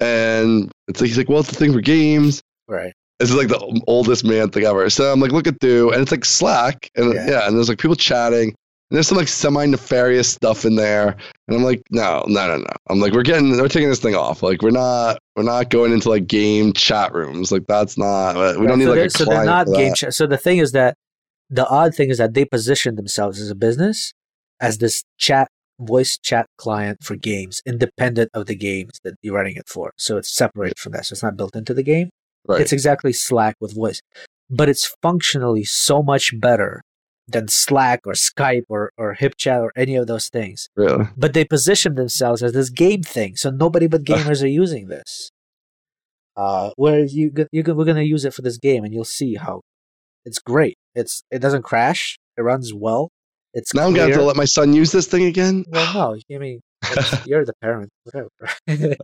And 0.00 0.70
it's 0.88 1.00
like 1.00 1.08
he's 1.08 1.16
like, 1.18 1.28
well, 1.28 1.40
it's 1.40 1.48
the 1.50 1.56
thing 1.56 1.72
for 1.72 1.80
games. 1.80 2.42
right. 2.68 2.92
This 3.18 3.30
is 3.30 3.36
like 3.36 3.48
the 3.48 3.82
oldest 3.86 4.24
man 4.24 4.50
thing 4.50 4.64
ever. 4.64 4.88
So 4.90 5.10
I'm 5.10 5.20
like, 5.20 5.32
look 5.32 5.46
at 5.46 5.60
through, 5.60 5.92
and 5.92 6.02
it's 6.02 6.10
like 6.10 6.24
Slack, 6.24 6.90
and 6.96 7.14
Yeah. 7.14 7.26
yeah, 7.26 7.46
and 7.48 7.56
there's 7.56 7.68
like 7.68 7.78
people 7.78 7.96
chatting, 7.96 8.48
and 8.48 8.54
there's 8.90 9.08
some 9.08 9.16
like 9.16 9.28
semi 9.28 9.64
nefarious 9.66 10.28
stuff 10.28 10.64
in 10.64 10.76
there, 10.76 11.16
and 11.48 11.56
I'm 11.56 11.64
like, 11.64 11.82
no, 11.90 12.24
no, 12.28 12.46
no, 12.46 12.56
no. 12.58 12.66
I'm 12.88 13.00
like, 13.00 13.12
we're 13.12 13.22
getting, 13.22 13.50
we're 13.56 13.68
taking 13.68 13.88
this 13.88 14.00
thing 14.00 14.14
off. 14.14 14.42
Like, 14.42 14.60
we're 14.60 14.70
not, 14.70 15.18
we're 15.34 15.44
not 15.44 15.70
going 15.70 15.92
into 15.92 16.10
like 16.10 16.26
game 16.26 16.72
chat 16.74 17.14
rooms. 17.14 17.50
Like, 17.50 17.66
that's 17.66 17.96
not. 17.96 18.36
uh, 18.36 18.60
We 18.60 18.66
don't 18.66 18.78
need 18.78 18.84
so 18.84 18.90
like 18.92 19.10
so 19.10 19.24
they're 19.24 19.44
not 19.44 19.66
game 19.72 19.94
chat. 19.94 20.14
So 20.14 20.26
the 20.26 20.36
thing 20.36 20.58
is 20.58 20.72
that 20.72 20.94
the 21.48 21.66
odd 21.68 21.94
thing 21.94 22.10
is 22.10 22.18
that 22.18 22.34
they 22.34 22.44
position 22.44 22.96
themselves 22.96 23.40
as 23.40 23.50
a 23.50 23.54
business 23.54 24.12
as 24.60 24.78
this 24.78 25.04
chat 25.18 25.48
voice 25.78 26.18
chat 26.18 26.46
client 26.58 26.98
for 27.02 27.16
games, 27.16 27.62
independent 27.66 28.30
of 28.34 28.46
the 28.46 28.54
games 28.54 28.98
that 29.04 29.14
you're 29.22 29.34
running 29.34 29.56
it 29.56 29.68
for. 29.68 29.92
So 29.96 30.16
it's 30.16 30.28
separated 30.34 30.78
from 30.78 30.92
that. 30.92 31.06
So 31.06 31.12
it's 31.12 31.22
not 31.22 31.36
built 31.36 31.54
into 31.54 31.74
the 31.74 31.82
game. 31.82 32.10
Right. 32.48 32.60
It's 32.60 32.72
exactly 32.72 33.12
Slack 33.12 33.56
with 33.60 33.74
voice, 33.74 34.00
but 34.48 34.68
it's 34.68 34.94
functionally 35.02 35.64
so 35.64 36.02
much 36.02 36.38
better 36.38 36.82
than 37.28 37.48
Slack 37.48 38.00
or 38.06 38.12
Skype 38.12 38.64
or 38.68 38.92
or 38.96 39.16
HipChat 39.16 39.60
or 39.60 39.72
any 39.76 39.96
of 39.96 40.06
those 40.06 40.28
things. 40.28 40.68
really. 40.76 41.06
But 41.16 41.34
they 41.34 41.44
position 41.44 41.94
themselves 41.94 42.42
as 42.42 42.52
this 42.52 42.70
game 42.70 43.02
thing, 43.02 43.36
so 43.36 43.50
nobody 43.50 43.86
but 43.86 44.04
gamers 44.10 44.42
are 44.42 44.48
using 44.48 44.88
this. 44.88 45.30
Uh, 46.36 46.70
whereas 46.76 47.14
you 47.14 47.32
you 47.50 47.62
we're 47.74 47.84
gonna 47.84 48.02
use 48.02 48.24
it 48.24 48.34
for 48.34 48.42
this 48.42 48.58
game, 48.58 48.84
and 48.84 48.92
you'll 48.92 49.04
see 49.04 49.34
how 49.34 49.62
it's 50.24 50.38
great. 50.38 50.76
It's 50.94 51.22
it 51.30 51.40
doesn't 51.40 51.62
crash. 51.62 52.18
It 52.36 52.42
runs 52.42 52.72
well. 52.74 53.10
It's 53.54 53.72
Now 53.72 53.86
I'm 53.86 53.94
gonna 53.94 54.08
have 54.08 54.18
to 54.18 54.22
let 54.22 54.36
my 54.36 54.44
son 54.44 54.74
use 54.74 54.92
this 54.92 55.06
thing 55.06 55.24
again. 55.24 55.64
Well, 55.68 55.94
no, 55.94 56.34
I 56.34 56.38
mean 56.38 56.60
you're 57.26 57.44
the 57.44 57.52
parent, 57.60 57.90
whatever. 58.04 58.28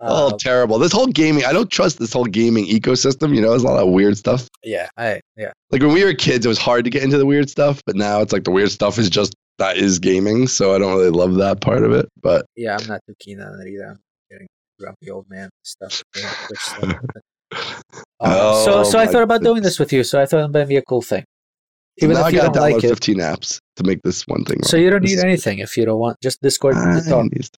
oh, 0.00 0.32
Um, 0.32 0.38
terrible! 0.38 0.78
This 0.78 0.92
whole 0.92 1.06
gaming, 1.06 1.44
I 1.44 1.52
don't 1.52 1.70
trust 1.70 1.98
this 1.98 2.12
whole 2.12 2.24
gaming 2.24 2.66
ecosystem. 2.66 3.34
You 3.34 3.40
know, 3.40 3.50
there's 3.50 3.62
a 3.62 3.66
lot 3.66 3.82
of 3.82 3.88
weird 3.90 4.16
stuff. 4.16 4.48
yeah, 4.64 4.88
I 4.96 5.20
yeah. 5.36 5.52
Like 5.70 5.82
when 5.82 5.92
we 5.92 6.04
were 6.04 6.14
kids, 6.14 6.44
it 6.44 6.48
was 6.48 6.58
hard 6.58 6.84
to 6.84 6.90
get 6.90 7.02
into 7.02 7.18
the 7.18 7.26
weird 7.26 7.48
stuff, 7.48 7.80
but 7.86 7.96
now 7.96 8.20
it's 8.20 8.32
like 8.32 8.44
the 8.44 8.50
weird 8.50 8.70
stuff 8.70 8.98
is 8.98 9.08
just 9.08 9.34
that 9.58 9.76
is 9.76 9.98
gaming. 9.98 10.46
So 10.48 10.74
I 10.74 10.78
don't 10.78 10.96
really 10.96 11.10
love 11.10 11.34
that 11.36 11.60
part 11.60 11.84
of 11.84 11.92
it. 11.92 12.08
But 12.22 12.46
Yeah, 12.56 12.76
I'm 12.76 12.86
not 12.86 13.00
too 13.06 13.14
keen 13.20 13.40
on 13.40 13.60
it 13.60 13.68
either. 13.68 13.86
I'm 13.90 13.98
getting 14.30 14.48
grumpy 14.80 15.10
old 15.10 15.26
man 15.30 15.48
stuff. 15.62 16.02
with 16.14 16.22
the 16.24 16.46
Twitch 16.46 16.60
stuff. 16.60 17.00
Uh, 18.20 18.64
so, 18.64 18.78
Oh 18.80 18.84
so 18.84 18.98
I 18.98 19.06
thought 19.06 19.22
about 19.22 19.42
doing 19.42 19.62
this 19.62 19.78
with 19.78 19.92
you. 19.92 20.04
So 20.04 20.20
I 20.20 20.26
thought 20.26 20.44
it 20.44 20.48
might 20.52 20.68
be 20.68 20.76
a 20.76 20.82
cool 20.82 21.02
thing. 21.02 21.24
Even 21.98 22.14
now 22.14 22.22
I 22.24 22.28
if 22.28 22.34
you 22.34 22.40
gotta 22.40 22.52
don't 22.58 22.72
like 22.72 22.84
it, 22.84 22.88
15 22.88 23.18
apps 23.18 23.58
to 23.76 23.84
make 23.84 24.00
this 24.02 24.22
one 24.26 24.44
thing. 24.44 24.62
so 24.62 24.76
work. 24.76 24.84
you 24.84 24.90
don't 24.90 25.02
This 25.02 25.10
need 25.10 25.18
is- 25.18 25.24
anything 25.24 25.58
if 25.58 25.76
you 25.76 25.84
don't 25.84 25.98
want 26.00 26.16
just 26.22 26.40
Discord 26.40 26.74
I 26.76 27.00
to 27.00 27.08
talk. 27.08 27.24
need- 27.24 27.48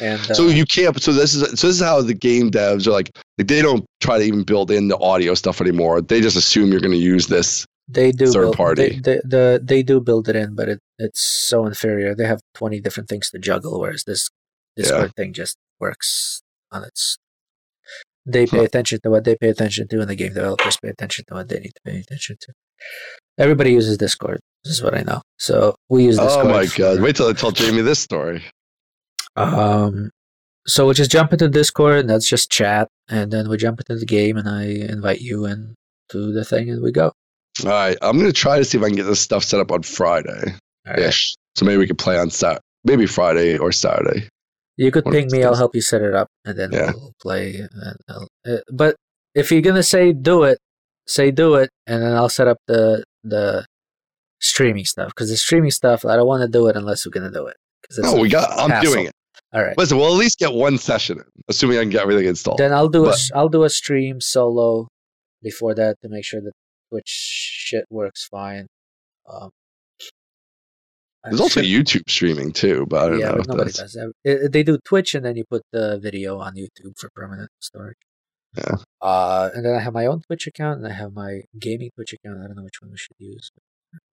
And 0.00 0.20
uh, 0.30 0.34
So 0.34 0.48
you 0.48 0.64
can't. 0.64 1.00
So 1.00 1.12
this 1.12 1.34
is 1.34 1.42
so 1.60 1.66
this 1.68 1.76
is 1.76 1.80
how 1.80 2.00
the 2.02 2.14
game 2.14 2.50
devs 2.50 2.86
are 2.86 2.90
like. 2.92 3.10
like 3.38 3.46
they 3.48 3.62
don't 3.62 3.84
try 4.00 4.18
to 4.18 4.24
even 4.24 4.42
build 4.44 4.70
in 4.70 4.88
the 4.88 4.98
audio 4.98 5.34
stuff 5.34 5.60
anymore. 5.60 6.00
They 6.00 6.20
just 6.20 6.36
assume 6.36 6.70
you're 6.72 6.80
going 6.80 6.92
to 6.92 7.06
use 7.16 7.26
this. 7.28 7.64
they 7.88 8.10
do 8.12 8.26
third 8.32 8.42
build, 8.42 8.56
party. 8.56 8.88
They, 8.88 8.98
they, 9.00 9.20
the, 9.24 9.60
they 9.62 9.82
do 9.82 10.00
build 10.00 10.28
it 10.28 10.36
in, 10.36 10.54
but 10.54 10.68
it, 10.68 10.78
it's 10.98 11.20
so 11.48 11.66
inferior. 11.66 12.14
They 12.14 12.26
have 12.26 12.40
twenty 12.54 12.80
different 12.80 13.08
things 13.08 13.30
to 13.30 13.38
juggle, 13.38 13.78
whereas 13.80 14.04
this 14.04 14.28
Discord 14.76 15.12
thing 15.16 15.32
just 15.32 15.56
works 15.78 16.42
on 16.72 16.84
its. 16.84 17.18
They 18.26 18.46
pay 18.46 18.58
Huh. 18.58 18.62
attention 18.64 19.00
to 19.02 19.10
what 19.10 19.24
they 19.24 19.36
pay 19.36 19.48
attention 19.48 19.88
to, 19.88 20.00
and 20.00 20.08
the 20.10 20.14
game 20.16 20.34
developers 20.34 20.76
pay 20.82 20.88
attention 20.90 21.24
to 21.28 21.34
what 21.34 21.48
they 21.48 21.58
need 21.60 21.72
to 21.74 21.80
pay 21.84 21.98
attention 22.00 22.36
to. 22.40 22.52
Everybody 23.38 23.72
uses 23.72 23.96
Discord. 23.98 24.40
This 24.64 24.74
is 24.74 24.82
what 24.82 24.94
I 24.96 25.02
know. 25.02 25.22
So 25.38 25.74
we 25.88 26.04
use 26.04 26.18
Discord. 26.18 26.46
oh 26.46 26.50
my 26.50 26.66
for- 26.66 26.78
god! 26.78 27.00
Wait 27.00 27.16
till 27.16 27.28
I 27.28 27.32
tell 27.32 27.50
Jamie 27.52 27.82
this 27.82 27.98
story. 27.98 28.42
Um, 29.36 30.10
so 30.66 30.86
we 30.86 30.94
just 30.94 31.10
jump 31.10 31.32
into 31.32 31.48
Discord, 31.48 32.00
and 32.00 32.10
that's 32.10 32.28
just 32.28 32.50
chat, 32.50 32.88
and 33.08 33.30
then 33.32 33.48
we 33.48 33.56
jump 33.56 33.80
into 33.80 33.98
the 33.98 34.06
game, 34.06 34.36
and 34.36 34.48
I 34.48 34.64
invite 34.64 35.20
you 35.20 35.46
in 35.46 35.74
to 36.10 36.32
the 36.32 36.44
thing, 36.44 36.68
and 36.70 36.82
we 36.82 36.92
go. 36.92 37.12
All 37.64 37.70
right, 37.70 37.96
I'm 38.02 38.16
going 38.18 38.26
to 38.28 38.32
try 38.32 38.58
to 38.58 38.64
see 38.64 38.78
if 38.78 38.84
I 38.84 38.88
can 38.88 38.96
get 38.96 39.04
this 39.04 39.20
stuff 39.20 39.44
set 39.44 39.60
up 39.60 39.70
on 39.72 39.82
Friday 39.82 40.54
All 40.86 40.94
right. 40.94 41.14
So 41.56 41.64
maybe 41.66 41.78
we 41.78 41.86
could 41.86 41.98
play 41.98 42.16
on 42.18 42.30
Sat, 42.30 42.60
maybe 42.84 43.06
Friday 43.06 43.58
or 43.58 43.72
Saturday. 43.72 44.28
You 44.76 44.90
could 44.90 45.04
One 45.04 45.14
ping 45.14 45.28
me. 45.30 45.42
I'll 45.44 45.56
help 45.56 45.74
you 45.74 45.82
set 45.82 46.00
it 46.00 46.14
up, 46.14 46.28
and 46.44 46.58
then 46.58 46.72
Yeah. 46.72 46.92
we'll 46.94 47.12
play. 47.20 47.56
And 47.56 47.96
I'll, 48.08 48.28
uh, 48.46 48.58
but 48.72 48.96
if 49.34 49.50
you're 49.50 49.60
gonna 49.62 49.82
say 49.82 50.12
do 50.12 50.44
it, 50.44 50.58
say 51.06 51.30
do 51.30 51.54
it, 51.56 51.70
and 51.86 52.02
then 52.02 52.12
I'll 52.14 52.28
set 52.30 52.48
up 52.48 52.58
the 52.66 53.04
the 53.24 53.66
streaming 54.40 54.84
stuff 54.84 55.08
because 55.08 55.28
the 55.30 55.36
streaming 55.36 55.70
stuff 55.70 56.04
I 56.04 56.16
don't 56.16 56.26
want 56.26 56.42
to 56.42 56.48
do 56.48 56.66
it 56.68 56.76
unless 56.76 57.04
we're 57.04 57.10
gonna 57.12 57.30
do 57.30 57.46
it. 57.46 57.56
No, 57.98 58.16
we 58.16 58.28
got. 58.28 58.50
I'm 58.58 58.70
hassle. 58.70 58.92
doing 58.92 59.06
it. 59.06 59.12
All 59.52 59.62
right. 59.64 59.76
Listen, 59.76 59.98
we'll 59.98 60.12
at 60.12 60.18
least 60.18 60.38
get 60.38 60.52
one 60.52 60.78
session 60.78 61.18
in, 61.18 61.24
assuming 61.48 61.78
I 61.78 61.82
can 61.82 61.90
get 61.90 62.02
everything 62.02 62.26
installed. 62.26 62.58
Then 62.58 62.72
I'll 62.72 62.88
do 62.88 63.02
a 63.04 63.06
But- 63.08 63.14
s- 63.14 63.30
I'll 63.34 63.48
do 63.48 63.64
a 63.64 63.70
stream 63.70 64.20
solo 64.20 64.86
before 65.42 65.74
that 65.74 65.96
to 66.02 66.08
make 66.08 66.24
sure 66.24 66.40
that 66.40 66.52
Twitch 66.90 67.08
shit 67.08 67.84
works 67.90 68.26
fine. 68.30 68.66
Um, 69.28 69.50
There's 71.24 71.40
also 71.40 71.60
YouTube 71.60 72.08
streaming 72.08 72.52
too, 72.52 72.86
but 72.88 73.04
I 73.04 73.08
don't 73.10 73.18
yeah, 73.18 73.32
but 73.36 73.48
nobody 73.48 73.64
that's. 73.72 73.78
does 73.78 73.92
that. 74.24 74.50
They 74.52 74.62
do 74.62 74.78
Twitch 74.84 75.14
and 75.14 75.24
then 75.24 75.36
you 75.36 75.44
put 75.50 75.62
the 75.72 75.98
video 76.00 76.38
on 76.38 76.54
YouTube 76.54 76.96
for 76.98 77.10
permanent 77.14 77.50
storage. 77.60 77.96
Yeah. 78.56 78.76
Uh, 79.00 79.50
and 79.54 79.64
then 79.64 79.74
I 79.74 79.80
have 79.80 79.92
my 79.94 80.06
own 80.06 80.22
Twitch 80.22 80.46
account 80.46 80.78
and 80.78 80.86
I 80.88 80.92
have 80.92 81.12
my 81.12 81.42
gaming 81.58 81.90
Twitch 81.94 82.12
account. 82.12 82.38
I 82.42 82.46
don't 82.46 82.56
know 82.56 82.64
which 82.64 82.80
one 82.82 82.90
we 82.90 82.96
should 82.98 83.16
use. 83.18 83.50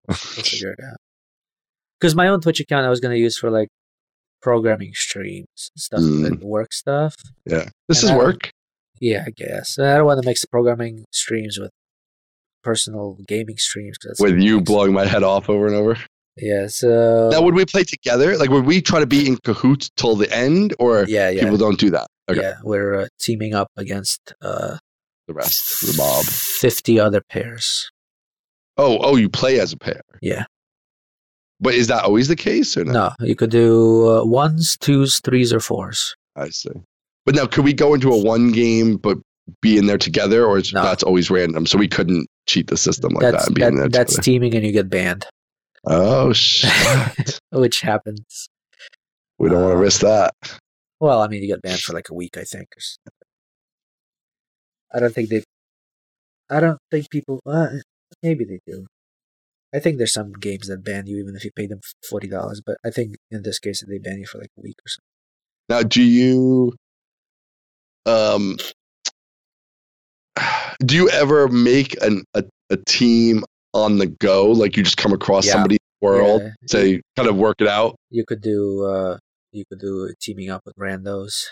We'll 0.07 0.15
figure 0.17 0.71
it 0.71 0.79
out. 0.83 0.97
Because 1.99 2.15
my 2.15 2.27
own 2.27 2.41
Twitch 2.41 2.59
account 2.59 2.85
I 2.85 2.89
was 2.89 2.99
going 2.99 3.13
to 3.15 3.19
use 3.19 3.37
for 3.37 3.49
like 3.49 3.69
programming 4.41 4.93
streams, 4.93 5.47
stuff 5.75 5.99
like 6.01 6.39
work 6.41 6.71
stuff. 6.73 7.15
Yeah, 7.45 7.69
this 7.87 8.03
And 8.03 8.11
is 8.11 8.11
I 8.11 8.17
work. 8.17 8.51
Yeah, 8.99 9.23
I 9.27 9.31
guess. 9.31 9.77
And 9.77 9.87
I 9.87 9.97
don't 9.97 10.05
want 10.05 10.21
to 10.21 10.27
mix 10.27 10.45
programming 10.45 11.05
streams 11.11 11.57
with 11.59 11.71
personal 12.63 13.17
gaming 13.27 13.57
streams. 13.57 13.97
with 14.19 14.39
you 14.39 14.61
blowing 14.61 14.93
my 14.93 15.05
head 15.05 15.23
off 15.23 15.49
over 15.49 15.65
and 15.67 15.75
over. 15.75 15.97
Yeah. 16.35 16.67
So 16.67 17.29
Now, 17.31 17.41
would 17.41 17.55
we 17.55 17.65
play 17.65 17.83
together? 17.83 18.37
Like, 18.37 18.49
would 18.49 18.65
we 18.65 18.81
try 18.81 18.99
to 18.99 19.07
be 19.07 19.27
in 19.27 19.37
cahoots 19.37 19.89
till 19.97 20.15
the 20.15 20.31
end, 20.35 20.75
or 20.79 21.05
yeah, 21.07 21.29
yeah, 21.29 21.41
people 21.43 21.57
don't 21.57 21.79
do 21.79 21.89
that? 21.91 22.07
Okay, 22.29 22.41
yeah. 22.41 22.55
We're 22.63 22.93
uh, 23.01 23.07
teaming 23.19 23.53
up 23.53 23.69
against 23.77 24.33
uh, 24.41 24.77
the 25.27 25.33
rest, 25.33 25.81
the 25.85 25.93
mob. 25.97 26.25
fifty 26.25 26.99
other 26.99 27.21
pairs. 27.21 27.89
Oh, 28.77 28.97
oh, 29.01 29.15
you 29.15 29.29
play 29.29 29.59
as 29.59 29.73
a 29.73 29.77
pair, 29.77 30.01
Yeah. 30.21 30.45
but 31.59 31.73
is 31.73 31.87
that 31.87 32.03
always 32.03 32.27
the 32.27 32.35
case 32.35 32.77
or 32.77 32.83
no? 32.85 32.91
No, 32.93 33.11
you 33.25 33.35
could 33.35 33.49
do 33.49 34.07
uh, 34.19 34.23
ones, 34.25 34.77
twos, 34.79 35.19
threes, 35.21 35.51
or 35.51 35.59
fours. 35.59 36.15
I 36.35 36.49
see. 36.49 36.69
But 37.25 37.33
now, 37.35 37.47
could 37.47 37.65
we 37.65 37.73
go 37.73 37.93
into 37.93 38.11
a 38.11 38.17
one 38.23 38.51
game 38.51 38.97
but 38.97 39.17
be 39.61 39.77
in 39.77 39.85
there 39.87 39.97
together, 39.97 40.45
or 40.45 40.57
is, 40.59 40.71
No. 40.73 40.83
that's 40.83 41.03
always 41.03 41.31
random? 41.31 41.65
So 41.65 41.77
we 41.77 41.87
couldn't 41.87 42.27
cheat 42.45 42.67
the 42.67 42.77
system 42.77 43.13
like 43.13 43.21
that's 43.21 43.43
that 43.43 43.47
and 43.47 43.55
be 43.55 43.63
in 43.63 43.75
there 43.75 43.85
that, 43.85 43.91
that's 43.93 44.11
together. 44.13 44.23
teaming, 44.23 44.55
and 44.55 44.65
you 44.65 44.71
get 44.71 44.89
banned, 44.89 45.25
oh 45.85 46.31
shit! 46.33 47.39
which 47.51 47.81
happens. 47.81 48.49
we 49.39 49.49
don't 49.49 49.61
want 49.63 49.73
to 49.73 49.77
Uh, 49.77 49.81
risk 49.81 50.01
that. 50.01 50.33
Well, 50.99 51.21
I 51.21 51.27
mean, 51.27 51.41
you 51.43 51.47
get 51.47 51.61
banned 51.61 51.79
for 51.81 51.93
like 51.93 52.09
a 52.09 52.13
week, 52.13 52.37
I 52.37 52.43
think. 52.43 52.67
Or 52.75 52.79
something. 52.81 53.11
I 54.93 54.99
don't 54.99 55.13
think 55.13 55.29
they. 55.29 55.43
I 56.49 56.59
don't 56.59 56.79
think 56.91 57.09
people. 57.09 57.39
Uh, 57.45 57.67
maybe 58.23 58.45
they 58.45 58.59
do. 58.65 58.87
I 59.73 59.79
think 59.79 59.97
there's 59.97 60.13
some 60.13 60.31
games 60.33 60.67
that 60.69 60.83
ban 60.83 61.07
you 61.07 61.17
even 61.19 61.35
if 61.35 61.43
you 61.43 61.51
pay 61.55 61.67
them 61.67 61.81
forty 62.09 62.27
dollars. 62.27 62.61
But 62.65 62.77
I 62.85 62.89
think 62.89 63.15
in 63.29 63.43
this 63.43 63.59
case 63.59 63.83
they 63.87 63.97
ban 63.99 64.19
you 64.19 64.25
for 64.25 64.37
like 64.39 64.49
a 64.57 64.61
week 64.61 64.77
or 64.79 64.87
something. 64.87 65.03
Now, 65.69 65.83
do 65.83 66.01
you 66.01 66.73
um 68.05 68.55
do 70.79 70.95
you 70.95 71.09
ever 71.09 71.47
make 71.49 72.01
an 72.01 72.23
a, 72.33 72.43
a 72.69 72.77
team 72.87 73.43
on 73.73 73.97
the 73.97 74.07
go? 74.07 74.49
Like 74.51 74.77
you 74.77 74.83
just 74.83 74.97
come 74.97 75.11
across 75.13 75.45
Yeah. 75.45 75.53
somebody 75.53 75.75
in 75.75 75.79
the 76.01 76.05
world, 76.07 76.41
Yeah. 76.41 76.49
say 76.67 77.01
kind 77.17 77.27
of 77.27 77.35
work 77.35 77.57
it 77.59 77.67
out. 77.67 77.95
You 78.09 78.23
could 78.25 78.41
do. 78.41 78.85
uh 78.85 79.17
You 79.57 79.65
could 79.69 79.79
do 79.79 80.13
teaming 80.21 80.49
up 80.49 80.61
with 80.65 80.75
randos. 80.75 81.47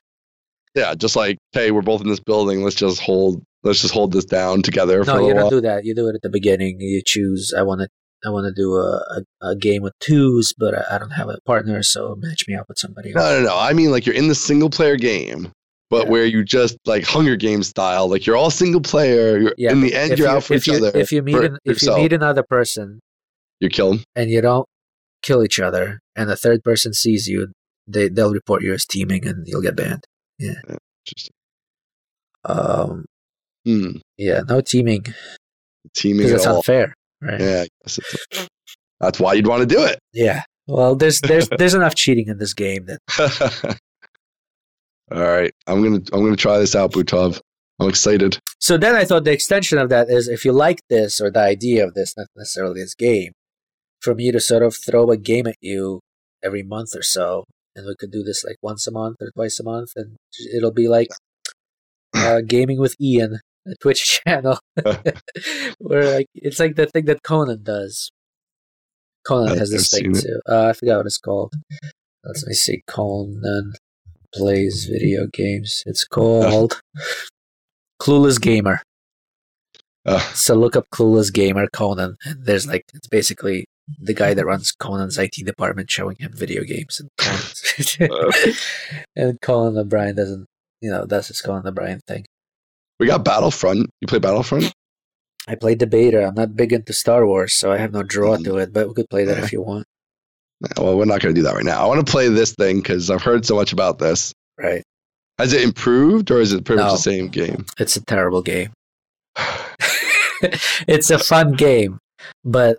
Yeah, 0.76 0.94
just 0.96 1.16
like 1.16 1.38
hey, 1.54 1.72
we're 1.72 1.82
both 1.82 2.02
in 2.02 2.08
this 2.10 2.20
building. 2.20 2.64
Let's 2.64 2.76
just 2.76 3.02
hold. 3.02 3.42
Let's 3.64 3.82
just 3.82 3.94
hold 3.94 4.12
this 4.12 4.26
down 4.26 4.62
together 4.62 5.04
for 5.04 5.12
No, 5.14 5.28
you 5.28 5.34
while. 5.34 5.50
don't 5.50 5.62
do 5.62 5.62
that. 5.62 5.86
You 5.86 5.96
do 5.96 6.08
it 6.08 6.16
at 6.16 6.22
the 6.22 6.30
beginning. 6.30 6.78
You 6.80 7.02
choose. 7.06 7.54
I 7.58 7.64
want 7.64 7.82
to. 7.82 7.88
I 8.26 8.30
want 8.30 8.46
to 8.48 8.54
do 8.60 8.74
a, 8.76 9.22
a, 9.42 9.50
a 9.50 9.56
game 9.56 9.84
with 9.84 9.94
twos, 10.00 10.54
but 10.58 10.74
I, 10.74 10.96
I 10.96 10.98
don't 10.98 11.12
have 11.12 11.30
a 11.30 11.38
partner, 11.46 11.84
so 11.84 12.16
match 12.18 12.46
me 12.48 12.56
up 12.56 12.66
with 12.68 12.80
somebody 12.80 13.10
else. 13.14 13.24
no, 13.24 13.40
no, 13.42 13.46
no. 13.50 13.58
I 13.58 13.74
mean, 13.74 13.92
like 13.92 14.06
you're 14.08 14.16
in 14.16 14.30
the 14.30 14.34
single 14.36 14.70
player 14.70 14.96
game, 14.96 15.52
but 15.92 16.06
Yeah. 16.06 16.12
where 16.12 16.26
you 16.26 16.44
just 16.44 16.76
like 16.86 17.04
Hunger 17.04 17.36
Games 17.36 17.68
style. 17.68 18.08
Like 18.10 18.26
you're 18.26 18.36
all 18.38 18.50
single 18.50 18.82
player. 18.82 19.38
You're 19.38 19.54
Yeah, 19.60 19.72
in 19.74 19.82
the 19.82 19.94
end, 19.94 20.18
you're 20.18 20.28
you, 20.30 20.34
out 20.34 20.44
for 20.44 20.56
each 20.56 20.66
you, 20.68 20.76
other. 20.76 20.92
If 20.98 21.12
you 21.12 21.22
meet 21.22 21.36
an, 21.36 21.58
if 21.66 21.82
you 21.84 21.96
meet 21.96 22.14
another 22.14 22.42
person 22.44 23.00
you 23.60 23.70
kill 23.70 23.94
'em. 23.94 24.04
and 24.16 24.30
you 24.32 24.42
don't 24.42 24.66
kill 25.22 25.44
each 25.44 25.60
other, 25.60 26.00
and 26.16 26.28
the 26.30 26.36
third 26.38 26.64
person 26.64 26.94
sees 26.94 27.28
you, 27.28 27.50
they 27.88 28.10
they'll 28.10 28.34
report 28.34 28.64
you 28.64 28.74
as 28.74 28.86
teaming, 28.86 29.28
and 29.28 29.48
you'll 29.48 29.62
get 29.62 29.76
banned. 29.76 30.04
Just, 31.06 31.32
Um, 32.44 33.06
hmm, 33.66 33.98
yeah, 34.18 34.42
no 34.48 34.62
teaming 34.62 35.06
teaming 35.94 36.30
at 36.30 36.46
unfair, 36.46 36.94
right? 37.22 37.40
Yeah, 37.40 37.66
that's 39.00 39.20
why 39.20 39.34
you'd 39.34 39.48
want 39.48 39.62
to 39.62 39.76
do 39.76 39.84
it. 39.84 40.00
Yeah. 40.14 40.44
Well, 40.68 40.96
there's 40.96 41.22
there's 41.22 41.48
there's 41.58 41.74
enough 41.74 41.96
cheating 41.96 42.28
in 42.28 42.38
this 42.40 42.54
game 42.54 42.88
that 42.88 43.00
All 45.12 45.22
right, 45.22 45.54
I'm 45.68 45.84
gonna 45.84 46.02
I'm 46.12 46.24
gonna 46.24 46.36
try 46.36 46.58
this 46.58 46.76
out, 46.76 46.92
Butov. 46.92 47.40
I'm 47.80 47.90
excited. 47.90 48.40
So 48.60 48.78
then 48.78 48.96
I 48.96 49.06
thought 49.06 49.26
the 49.26 49.32
extension 49.32 49.78
of 49.78 49.90
that 49.90 50.10
is 50.10 50.28
if 50.28 50.46
you 50.46 50.54
like 50.54 50.80
this 50.90 51.20
or 51.22 51.30
the 51.30 51.42
idea 51.42 51.86
of 51.86 51.94
this, 51.94 52.16
not 52.18 52.28
necessarily 52.36 52.82
this 52.82 52.96
game, 52.96 53.34
for 54.02 54.16
me 54.16 54.32
to 54.32 54.40
sort 54.40 54.64
of 54.64 54.76
throw 54.76 55.12
a 55.12 55.18
game 55.18 55.46
at 55.46 55.58
you 55.62 56.00
every 56.44 56.64
month 56.64 56.96
or 56.96 57.04
so, 57.04 57.44
and 57.76 57.86
we 57.86 57.96
could 58.00 58.12
do 58.12 58.24
this 58.24 58.44
like 58.44 58.58
once 58.62 58.88
a 58.88 58.92
month 58.92 59.18
or 59.22 59.32
twice 59.36 59.60
a 59.60 59.64
month, 59.64 59.92
and 59.96 60.16
it'll 60.56 60.72
be 60.72 60.88
like 60.88 61.10
uh, 62.16 62.42
gaming 62.42 62.80
with 62.80 62.96
Ian, 63.02 63.40
a 63.68 63.76
Twitch 63.82 64.22
channel, 64.26 64.60
where 65.80 66.16
like 66.16 66.28
it's 66.34 66.60
like 66.60 66.76
the 66.76 66.86
thing 66.88 67.06
that 67.06 67.24
Conan 67.24 67.64
does. 67.64 68.12
Conan 69.28 69.54
I've 69.54 69.58
has 69.60 69.72
this 69.72 69.90
thing 69.90 70.14
too. 70.14 70.40
Uh, 70.48 70.68
I 70.68 70.74
forgot 70.74 70.98
what 70.98 71.06
it's 71.08 71.18
called. 71.18 71.54
Let 72.24 72.36
me 72.46 72.54
see. 72.54 72.82
Conan 72.88 73.74
plays 74.34 74.86
video 74.86 75.26
games. 75.32 75.84
It's 75.86 76.04
called 76.06 76.82
Clueless 78.02 78.40
Gamer. 78.40 78.82
Uh, 80.06 80.20
So 80.34 80.56
look 80.56 80.76
up 80.76 80.86
Clueless 80.94 81.34
Gamer 81.34 81.68
Conan. 81.74 82.18
And 82.26 82.46
there's 82.46 82.68
like 82.68 82.84
it's 82.94 83.08
basically 83.08 83.66
the 84.00 84.14
guy 84.14 84.34
that 84.34 84.46
runs 84.46 84.72
Conan's 84.72 85.18
IT 85.18 85.34
department 85.46 85.90
showing 85.92 86.16
him 86.20 86.32
video 86.34 86.64
games 86.64 87.00
and 87.00 87.10
Conan's 87.18 87.98
and 89.16 89.40
Conan 89.42 89.78
O'Brien 89.78 90.16
doesn't 90.16 90.46
you 90.82 90.92
know, 90.92 91.06
that's 91.06 91.30
his 91.30 91.42
Conan 91.42 91.66
O'Brien 91.68 92.00
thing. 92.08 92.26
we 93.00 93.08
got 93.08 93.24
Battlefront. 93.26 93.90
You 94.02 94.08
play 94.08 94.20
Battlefront? 94.20 94.72
I 95.48 95.56
played 95.56 95.80
the 95.80 95.88
beta. 95.88 96.26
I'm 96.28 96.36
not 96.36 96.56
big 96.56 96.74
into 96.74 96.94
Star 96.94 97.26
Wars, 97.26 97.54
so 97.54 97.72
I 97.72 97.78
have 97.78 97.92
no 97.94 98.04
draw 98.04 98.36
Mm. 98.38 98.44
to 98.46 98.58
it, 98.58 98.74
but 98.74 98.88
we 98.88 98.94
could 98.94 99.10
play 99.10 99.26
that 99.26 99.38
if 99.40 99.52
you 99.52 99.62
want. 99.62 99.86
Well, 100.78 100.98
we're 100.98 101.06
not 101.06 101.22
gonna 101.22 101.34
do 101.34 101.44
that 101.44 101.54
right 101.56 101.64
now. 101.66 101.84
I 101.84 101.88
want 101.88 102.06
to 102.06 102.12
play 102.12 102.28
this 102.30 102.54
thing 102.54 102.78
because 102.78 103.10
I've 103.12 103.22
heard 103.22 103.46
so 103.46 103.56
much 103.56 103.72
about 103.74 104.00
this. 104.00 104.34
Right. 104.58 104.84
Has 105.38 105.54
it 105.54 105.62
improved, 105.62 106.32
or 106.32 106.40
is 106.40 106.54
it 106.54 106.64
pretty 106.66 106.82
much 106.82 106.94
the 106.94 106.98
same 106.98 107.28
game? 107.28 107.66
It's 107.78 107.96
a 107.96 108.06
terrible 108.06 108.42
game. 108.42 108.72
it's 110.88 111.10
a 111.10 111.20
fun 111.20 111.54
game, 111.54 112.00
but 112.44 112.78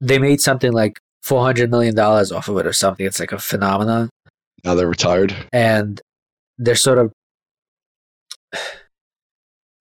they 0.00 0.18
made 0.18 0.40
something 0.40 0.72
like 0.72 0.98
four 1.22 1.42
hundred 1.42 1.70
million 1.70 1.94
dollars 1.94 2.30
off 2.32 2.48
of 2.48 2.58
it 2.58 2.66
or 2.66 2.72
something. 2.72 3.06
It's 3.06 3.20
like 3.20 3.32
a 3.32 3.38
phenomenon. 3.38 4.10
now 4.64 4.74
they're 4.74 4.88
retired. 4.88 5.34
and 5.52 6.00
they're 6.58 6.74
sort 6.74 6.98
of 6.98 7.12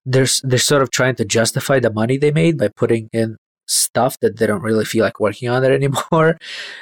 they're 0.06 0.28
they're 0.44 0.60
sort 0.60 0.82
of 0.82 0.92
trying 0.92 1.16
to 1.16 1.26
justify 1.26 1.80
the 1.80 1.92
money 1.92 2.18
they 2.18 2.32
made 2.32 2.58
by 2.58 2.68
putting 2.76 3.10
in 3.14 3.38
stuff 3.68 4.20
that 4.20 4.38
they 4.38 4.46
don't 4.46 4.62
really 4.62 4.86
feel 4.86 5.04
like 5.04 5.20
working 5.20 5.50
on 5.50 5.64
it 5.64 5.72
anymore 5.80 6.38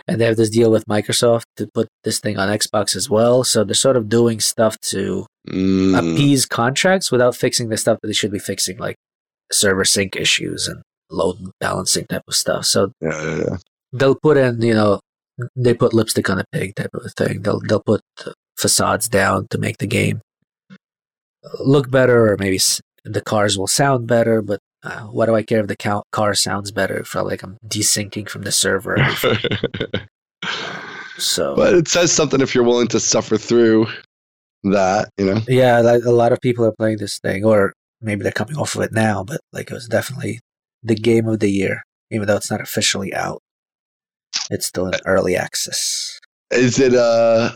and 0.07 0.19
they 0.19 0.25
have 0.25 0.35
this 0.35 0.49
deal 0.49 0.69
with 0.69 0.83
Microsoft 0.85 1.43
to 1.55 1.65
put 1.73 1.87
this 2.03 2.19
thing 2.19 2.37
on 2.37 2.49
Xbox 2.49 2.95
as 2.95 3.09
well 3.09 3.43
so 3.45 3.63
they're 3.63 3.73
sort 3.73 3.95
of 3.97 4.09
doing 4.09 4.39
stuff 4.39 4.77
to 4.81 5.25
Mm, 5.49 5.97
appease 5.97 6.45
contracts 6.45 7.11
without 7.11 7.35
fixing 7.35 7.67
the 7.67 7.75
stuff 7.75 7.99
that 8.01 8.07
they 8.07 8.13
should 8.13 8.31
be 8.31 8.39
fixing 8.39 8.77
like 8.77 8.95
server 9.51 9.83
sync 9.83 10.15
issues 10.15 10.69
and 10.69 10.81
load 11.09 11.37
balancing 11.59 12.05
type 12.05 12.23
of 12.27 12.35
stuff 12.35 12.65
so 12.65 12.91
yeah, 13.01 13.23
yeah, 13.23 13.37
yeah. 13.37 13.57
they'll 13.91 14.15
put 14.15 14.37
in, 14.37 14.61
you 14.61 14.73
know, 14.73 14.99
they 15.55 15.73
put 15.73 15.93
lipstick 15.93 16.29
on 16.29 16.39
a 16.39 16.45
pig 16.51 16.75
type 16.75 16.93
of 16.93 17.13
thing. 17.13 17.41
They'll 17.41 17.59
they'll 17.59 17.83
put 17.83 18.01
facades 18.57 19.07
down 19.09 19.47
to 19.49 19.57
make 19.57 19.77
the 19.77 19.87
game 19.87 20.21
look 21.59 21.89
better, 21.89 22.31
or 22.31 22.37
maybe 22.37 22.59
the 23.03 23.21
cars 23.21 23.57
will 23.57 23.67
sound 23.67 24.07
better. 24.07 24.41
But 24.41 24.59
uh, 24.83 25.01
what 25.01 25.25
do 25.27 25.35
I 25.35 25.43
care 25.43 25.61
if 25.61 25.67
the 25.67 26.03
car 26.11 26.33
sounds 26.35 26.71
better? 26.71 26.97
If 26.97 27.15
I 27.15 27.21
like 27.21 27.43
I'm 27.43 27.57
desyncing 27.67 28.29
from 28.29 28.43
the 28.43 28.51
server. 28.51 28.97
so 31.17 31.55
but 31.55 31.73
it 31.73 31.87
says 31.87 32.11
something 32.11 32.41
if 32.41 32.53
you're 32.53 32.63
willing 32.63 32.87
to 32.89 32.99
suffer 32.99 33.37
through 33.37 33.87
that, 34.63 35.09
you 35.17 35.25
know. 35.25 35.41
yeah, 35.47 35.79
like, 35.81 36.03
a 36.03 36.11
lot 36.11 36.31
of 36.31 36.39
people 36.41 36.65
are 36.65 36.75
playing 36.77 36.97
this 36.97 37.19
thing, 37.19 37.43
or 37.43 37.73
maybe 38.01 38.23
they're 38.23 38.31
coming 38.31 38.57
off 38.57 38.75
of 38.75 38.81
it 38.81 38.93
now. 38.93 39.23
But 39.23 39.41
like 39.51 39.71
it 39.71 39.73
was 39.73 39.87
definitely 39.87 40.39
the 40.83 40.95
game 40.95 41.27
of 41.27 41.39
the 41.39 41.49
year, 41.49 41.83
even 42.11 42.27
though 42.27 42.35
it's 42.35 42.51
not 42.51 42.61
officially 42.61 43.13
out. 43.13 43.41
It's 44.49 44.65
still 44.65 44.87
in 44.87 44.93
early 45.05 45.35
access. 45.35 46.19
Is 46.51 46.79
it 46.79 46.93
uh 46.93 47.51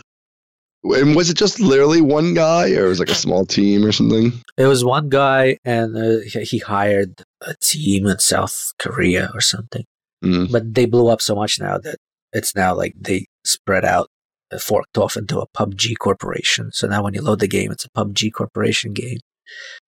and 0.84 1.16
was 1.16 1.28
it 1.28 1.36
just 1.36 1.60
literally 1.60 2.00
one 2.00 2.34
guy 2.34 2.72
or 2.72 2.88
was 2.88 3.00
it 3.00 3.08
like 3.08 3.10
a 3.10 3.18
small 3.18 3.44
team 3.44 3.84
or 3.84 3.92
something? 3.92 4.32
It 4.56 4.66
was 4.66 4.84
one 4.84 5.08
guy, 5.08 5.58
and 5.64 5.96
uh, 5.96 6.20
he 6.24 6.44
he 6.44 6.58
hired 6.58 7.24
a 7.42 7.54
team 7.60 8.06
in 8.06 8.18
South 8.18 8.72
Korea 8.78 9.30
or 9.34 9.40
something. 9.40 9.84
Mm. 10.24 10.50
But 10.50 10.74
they 10.74 10.86
blew 10.86 11.08
up 11.08 11.20
so 11.20 11.34
much 11.34 11.58
now 11.60 11.78
that 11.78 11.96
it's 12.32 12.54
now 12.54 12.74
like 12.74 12.94
they 12.98 13.26
spread 13.44 13.84
out, 13.84 14.08
uh, 14.52 14.58
forked 14.58 14.98
off 14.98 15.16
into 15.16 15.40
a 15.40 15.48
PUBG 15.48 15.94
corporation. 15.98 16.70
So 16.72 16.86
now 16.86 17.02
when 17.02 17.14
you 17.14 17.22
load 17.22 17.40
the 17.40 17.48
game, 17.48 17.72
it's 17.72 17.84
a 17.84 17.90
PUBG 17.90 18.32
corporation 18.32 18.92
game. 18.92 19.18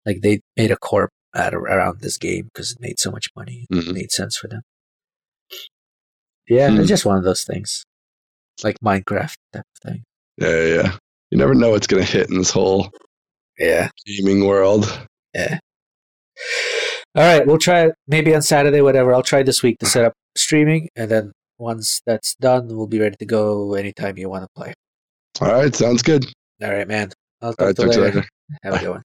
Like 0.07 0.21
they 0.23 0.41
made 0.57 0.71
a 0.71 0.77
corp 0.77 1.11
of, 1.35 1.55
around 1.55 2.01
this 2.01 2.19
game 2.19 2.47
because 2.53 2.73
it 2.73 2.81
made 2.81 2.99
so 2.99 3.11
much 3.11 3.29
money. 3.37 3.67
It 3.71 3.75
Mhm. 3.85 3.95
made 3.95 4.11
sense 4.13 4.37
for 4.37 4.49
them. 4.49 4.63
Yeah, 6.49 6.69
Hmm. 6.71 6.79
it's 6.81 6.89
just 6.89 7.07
one 7.07 7.17
of 7.19 7.25
those 7.25 7.45
things, 7.45 7.85
like 8.65 8.77
Minecraft 8.85 9.35
type 9.53 9.65
thing. 9.85 10.03
Yeah, 10.37 10.65
yeah. 10.65 10.97
You 11.31 11.39
never 11.39 11.55
know 11.55 11.71
what's 11.71 11.87
gonna 11.87 12.03
hit 12.05 12.29
in 12.31 12.39
this 12.39 12.51
whole 12.51 12.91
Yeah. 13.59 13.91
gaming 14.07 14.47
world. 14.47 14.85
Yeah. 15.35 15.59
All 17.15 17.23
right, 17.23 17.47
we'll 17.47 17.59
try 17.59 17.91
maybe 18.09 18.35
on 18.35 18.43
Saturday, 18.43 18.81
whatever. 18.81 19.15
I'll 19.15 19.23
try 19.23 19.43
this 19.43 19.63
week 19.63 19.79
to 19.79 19.87
set 19.87 20.05
up 20.05 20.15
streaming, 20.37 20.89
and 20.97 21.11
then 21.11 21.33
once 21.59 22.01
that's 22.07 22.35
done, 22.37 22.69
we'll 22.69 22.87
be 22.87 22.99
ready 23.01 23.17
to 23.19 23.27
go 23.27 23.75
anytime 23.75 24.17
you 24.19 24.29
want 24.29 24.45
to 24.45 24.49
play. 24.57 24.73
All 25.41 25.53
right, 25.53 25.75
sounds 25.75 26.03
good. 26.03 26.25
All 26.63 26.71
right, 26.71 26.87
man. 26.89 27.11
I'll 27.43 27.53
talk 27.55 27.67
right, 27.67 27.77
to 27.77 27.83
you 27.83 27.89
later. 27.89 28.03
later. 28.05 28.29
Have 28.63 28.75
a 28.75 28.79
good 28.79 28.89
one. 28.91 29.03